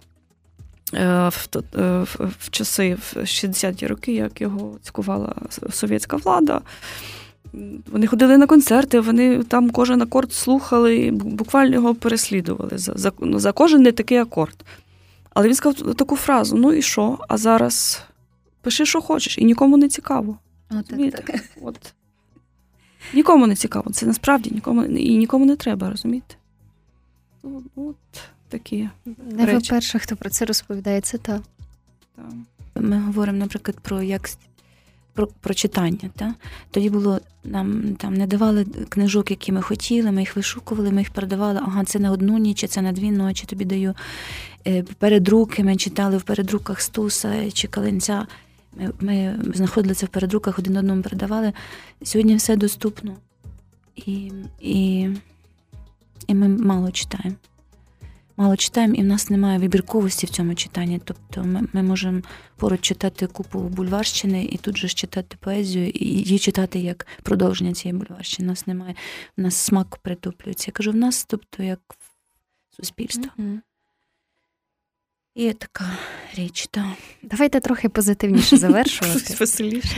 е, 0.94 1.30
в, 1.30 1.48
е, 1.56 1.60
в, 2.04 2.32
в 2.40 2.50
часи, 2.50 2.96
в 2.96 3.18
60-ті 3.18 3.88
роки, 3.88 4.14
як 4.14 4.42
його 4.42 4.78
цькувала 4.82 5.36
совєтська 5.72 6.18
влада. 6.18 6.62
Вони 7.92 8.08
ходили 8.08 8.38
на 8.38 8.48
концерти, 8.48 9.00
вони 9.00 9.44
там 9.44 9.70
кожен 9.70 10.02
акорд 10.02 10.34
слухали, 10.34 11.12
буквально 11.12 11.76
його 11.76 11.96
переслідували 11.96 12.78
за 12.78 12.94
за, 12.96 13.12
ну, 13.20 13.40
за 13.40 13.52
кожен 13.52 13.82
не 13.82 13.92
такий 13.92 14.18
акорд. 14.18 14.66
Але 15.34 15.48
він 15.48 15.56
сказав 15.56 15.96
таку 15.96 16.16
фразу: 16.16 16.58
ну 16.58 16.74
і 16.74 16.82
що? 16.82 17.18
А 17.28 17.38
зараз 17.38 18.02
пиши, 18.62 18.86
що 18.86 19.02
хочеш, 19.02 19.38
і 19.38 19.46
нікому 19.46 19.78
не 19.78 19.88
цікаво. 19.90 20.38
Розумієте? 20.70 21.18
Так, 21.18 21.26
так. 21.26 21.42
От. 21.62 21.94
Нікому 23.14 23.48
не 23.48 23.56
цікаво. 23.56 23.92
Це 23.92 24.06
насправді 24.06 24.52
нікому 24.52 24.84
і 24.84 25.18
нікому 25.18 25.46
не 25.46 25.56
треба, 25.56 25.90
розумієте? 25.90 26.36
От, 27.76 27.96
такі. 28.50 28.90
Не 29.32 29.46
ви 29.46 29.60
перша, 29.70 30.00
хто 30.00 30.16
про 30.16 30.30
це 30.30 30.46
розповідає, 30.46 31.02
це 31.02 31.18
так. 31.18 31.42
Ми 32.76 33.00
говоримо, 33.00 33.38
наприклад, 33.38 33.80
про 33.80 34.02
як 34.02 34.30
про, 35.14 35.54
читання. 35.54 36.10
Та? 36.16 36.34
Тоді 36.72 36.90
було 36.90 37.20
нам 37.44 37.96
там 37.96 38.14
не 38.14 38.28
давали 38.28 38.66
книжок, 38.66 39.32
які 39.32 39.52
ми 39.52 39.62
хотіли, 39.62 40.12
ми 40.12 40.22
їх 40.22 40.36
вишукували, 40.36 40.92
ми 40.92 41.02
їх 41.02 41.10
передавали. 41.10 41.60
Ага, 41.64 41.84
це 41.84 42.00
на 42.00 42.12
одну 42.12 42.38
ніч, 42.38 42.70
це 42.70 42.82
на 42.82 42.92
дві 42.92 43.12
ночі. 43.12 43.46
Тобі 43.46 43.66
даю 43.66 43.94
е, 44.68 44.84
передруки. 44.84 45.64
Ми 45.64 45.76
читали 45.76 46.18
в 46.18 46.24
передруках 46.24 46.82
Стуса 46.82 47.52
чи 47.52 47.68
Калинця. 47.68 48.28
Ми 48.78 48.94
ми 49.00 49.40
знаходили 49.54 49.96
це 49.96 50.06
в 50.06 50.10
передруках, 50.10 50.60
один 50.60 50.78
одному 50.78 51.02
передавали. 51.02 51.54
Сьогодні 52.04 52.36
все 52.36 52.56
доступно. 52.56 53.16
І, 53.96 54.32
і, 54.62 55.10
І 56.28 56.34
ми 56.36 56.48
мало 56.48 56.92
читаємо 56.92 57.36
мало 58.38 58.56
читаємо, 58.58 58.94
і 58.94 59.02
в 59.02 59.06
нас 59.06 59.30
немає 59.30 59.60
вибірковості 59.60 60.26
в 60.26 60.30
цьому 60.30 60.56
читанні. 60.56 61.02
Тобто 61.06 61.44
ми, 61.44 61.68
ми 61.74 61.84
можемо 61.84 62.22
поруч 62.58 62.82
читати 62.82 63.28
купу 63.28 63.60
бульварщини 63.60 64.46
і 64.46 64.58
тут 64.58 64.78
же 64.78 64.88
ж 64.88 64.96
читати 64.96 65.38
поезію, 65.40 65.90
і 65.90 66.06
її 66.06 66.40
читати 66.40 66.80
як 66.80 67.08
продовження 67.24 67.74
цієї 67.74 68.00
бульварщини. 68.00 68.48
У 68.48 68.52
нас 68.52 68.68
немає, 68.68 68.96
в 69.38 69.42
нас 69.42 69.56
смак 69.56 69.98
притуплюється. 69.98 70.66
Я 70.68 70.72
кажу, 70.72 70.92
в 70.92 70.96
нас, 70.96 71.26
тобто, 71.26 71.64
як 71.64 71.80
суспільство. 72.70 73.32
Mm-hmm. 73.38 73.60
І 75.36 75.54
така 75.54 75.86
річ, 76.36 76.68
так. 76.72 76.98
Давайте 77.24 77.60
трохи 77.60 77.90
позитивніше 77.90 78.58
завершувати. 78.58 79.34
Веселіше. 79.40 79.98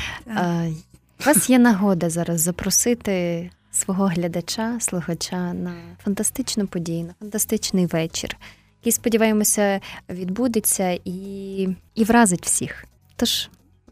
У 1.19 1.23
вас 1.25 1.49
є 1.49 1.59
нагода 1.59 2.09
зараз 2.09 2.41
запросити 2.41 3.49
свого 3.75 4.07
глядача, 4.07 4.79
слухача 4.79 5.53
на 5.53 5.75
фантастичну 6.03 6.67
подію, 6.67 7.03
на 7.05 7.13
фантастичний 7.19 7.85
вечір, 7.85 8.37
який, 8.81 8.91
сподіваємося, 8.91 9.81
відбудеться 10.09 10.99
і 11.05 11.69
і 11.95 12.03
вразить 12.03 12.45
всіх. 12.45 12.85
Тож 13.15 13.49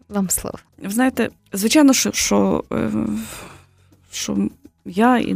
вам 0.10 0.30
слово. 0.30 0.60
Ви 0.78 0.90
знаєте, 0.90 1.30
звичайно, 1.54 1.94
що 1.94 2.12
що, 2.12 2.64
е, 2.72 2.92
що 4.12 4.50
я 4.86 5.18
і 5.18 5.36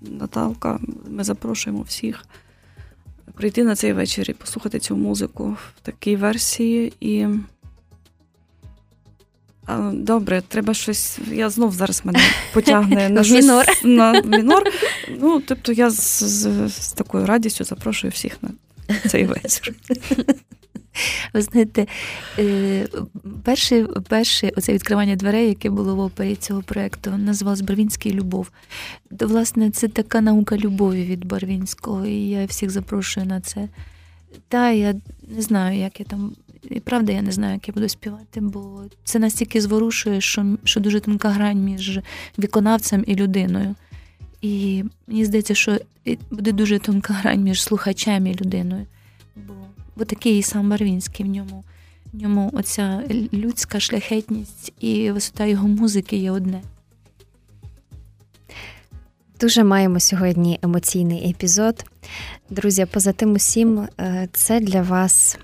Наталка 0.00 0.80
ми 1.08 1.24
запрошуємо 1.24 1.82
всіх 1.82 2.24
прийти 3.34 3.64
на 3.64 3.76
цей 3.76 3.92
вечір 3.92 4.30
і 4.30 4.32
послухати 4.32 4.78
цю 4.78 4.96
музику 4.96 5.56
в 5.76 5.80
такій 5.82 6.16
версії. 6.16 6.92
і 7.00 7.26
Добре, 9.92 10.42
треба 10.48 10.74
щось. 10.74 11.18
Я 11.32 11.50
знов 11.50 11.72
зараз 11.72 12.02
мене 12.04 12.20
потягне 12.52 13.08
на 13.08 13.22
мінор. 13.22 13.64
на 13.84 14.22
мінор. 14.22 14.62
Ну, 15.20 15.40
тобто, 15.40 15.72
я 15.72 15.90
з, 15.90 16.22
з, 16.24 16.68
з 16.68 16.92
такою 16.92 17.26
радістю 17.26 17.64
запрошую 17.64 18.10
всіх 18.10 18.38
на 18.42 18.50
цей 19.08 19.24
вечір. 19.24 19.74
Ви 21.34 21.42
знаєте, 21.42 21.86
е, 22.38 22.88
перше 23.44 23.86
перше 24.08 24.52
оце 24.56 24.72
відкривання 24.72 25.16
дверей, 25.16 25.48
яке 25.48 25.70
було 25.70 25.96
в 25.96 26.00
опері 26.00 26.36
цього 26.36 26.62
проєкту, 26.62 27.10
називалось 27.10 27.60
Барвінський 27.60 28.12
любов. 28.12 28.50
То, 29.18 29.26
власне, 29.26 29.70
це 29.70 29.88
така 29.88 30.20
наука 30.20 30.56
любові 30.56 31.04
від 31.04 31.24
Барвінського, 31.24 32.06
і 32.06 32.28
я 32.28 32.46
всіх 32.46 32.70
запрошую 32.70 33.26
на 33.26 33.40
це. 33.40 33.68
Та 34.48 34.70
я 34.70 34.94
не 35.28 35.42
знаю, 35.42 35.78
як 35.78 36.00
я 36.00 36.06
там 36.06 36.32
і 36.70 36.80
правда, 36.80 37.12
я 37.12 37.22
не 37.22 37.32
знаю, 37.32 37.54
як 37.54 37.68
я 37.68 37.74
буду 37.74 37.88
співати, 37.88 38.40
бо 38.40 38.82
це 39.04 39.18
настільки 39.18 39.60
зворушує, 39.60 40.20
що 40.20 40.56
що 40.64 40.80
дуже 40.80 41.00
тонка 41.00 41.28
грань 41.28 41.64
між 41.64 42.00
виконавцем 42.36 43.04
і 43.06 43.14
людиною. 43.14 43.74
І 44.42 44.84
мені 45.06 45.24
здається, 45.24 45.54
що 45.54 45.78
буде 46.30 46.52
дуже 46.52 46.78
тонка 46.78 47.14
грань 47.14 47.42
між 47.42 47.62
слухачем 47.62 48.26
і 48.26 48.34
людиною. 48.34 48.86
Бо 49.36 49.54
бо 49.96 50.04
такий 50.04 50.42
сам 50.42 50.70
Барвінський 50.70 51.26
в 51.26 51.28
ньому. 51.28 51.64
В 52.12 52.22
ньому 52.22 52.50
оця 52.52 53.02
людська 53.32 53.80
шляхетність 53.80 54.72
і 54.80 55.10
висота 55.10 55.44
його 55.44 55.68
музики 55.68 56.16
є 56.16 56.30
одне. 56.30 56.62
Дуже 59.40 59.64
маємо 59.64 60.00
сьогодні 60.00 60.58
емоційний 60.62 61.30
епізод. 61.30 61.84
Друзі, 62.50 62.86
поза 62.86 63.12
тим 63.12 63.32
усім, 63.32 63.88
е, 64.00 64.28
це 64.32 64.60
для 64.60 64.82
вас 64.82 65.38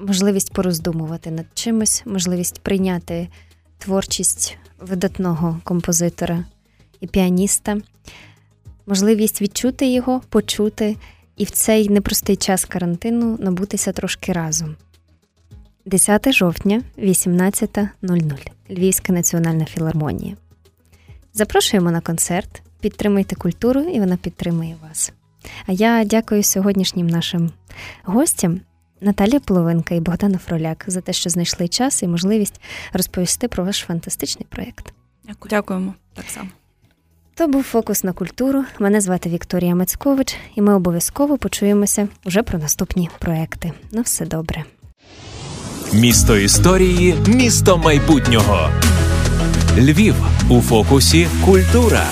можливість 0.00 0.52
пороздумувати 0.52 1.30
над 1.30 1.46
чимось, 1.54 2.02
можливість 2.06 2.60
прийняти 2.60 3.28
творчість 3.78 4.56
видатного 4.78 5.60
композитора 5.64 6.44
і 7.00 7.06
піаніста, 7.06 7.78
можливість 8.86 9.42
відчути 9.42 9.86
його, 9.86 10.20
почути 10.28 10.96
і 11.36 11.44
в 11.44 11.50
цей 11.50 11.88
непростий 11.88 12.36
час 12.36 12.64
карантину 12.64 13.36
набутися 13.40 13.92
трошки 13.92 14.32
разом. 14.32 14.76
10 15.86 16.32
жовтня, 16.32 16.82
18.00 16.98 18.50
Львівська 18.70 19.12
національна 19.12 19.64
філармонія. 19.64 20.36
Запрошуємо 21.32 21.90
на 21.90 22.00
концерт, 22.00 22.62
підтримуйте 22.80 23.36
культуру, 23.36 23.80
і 23.80 24.00
вона 24.00 24.16
підтримує 24.16 24.76
вас. 24.82 25.12
А 25.66 25.72
я 25.72 26.04
дякую 26.04 26.42
сьогоднішнім 26.42 27.06
нашим 27.06 27.50
гостям. 28.04 28.60
Наталія 29.00 29.40
Половинка 29.40 29.94
і 29.94 30.00
Богдана 30.00 30.38
Фроляк 30.38 30.84
за 30.86 31.00
те, 31.00 31.12
що 31.12 31.30
знайшли 31.30 31.68
час 31.68 32.02
і 32.02 32.08
можливість 32.08 32.60
розповісти 32.92 33.48
про 33.48 33.64
ваш 33.64 33.84
фантастичний 33.88 34.46
проєкт. 34.48 34.92
Дякую. 35.28 35.50
Дякуємо 35.50 35.94
так 36.14 36.24
само. 36.28 36.48
То 37.34 37.48
був 37.48 37.62
фокус 37.62 38.04
на 38.04 38.12
культуру. 38.12 38.64
Мене 38.78 39.00
звати 39.00 39.28
Вікторія 39.28 39.74
Мацькович, 39.74 40.36
і 40.54 40.62
ми 40.62 40.74
обов'язково 40.74 41.38
почуємося 41.38 42.08
вже 42.26 42.42
про 42.42 42.58
наступні 42.58 43.10
проекти. 43.18 43.72
На 43.92 44.02
все 44.02 44.26
добре. 44.26 44.64
Місто 45.92 46.36
історії, 46.36 47.14
місто 47.26 47.78
майбутнього. 47.78 48.70
Львів 49.78 50.14
у 50.50 50.60
фокусі 50.60 51.28
культура. 51.44 52.06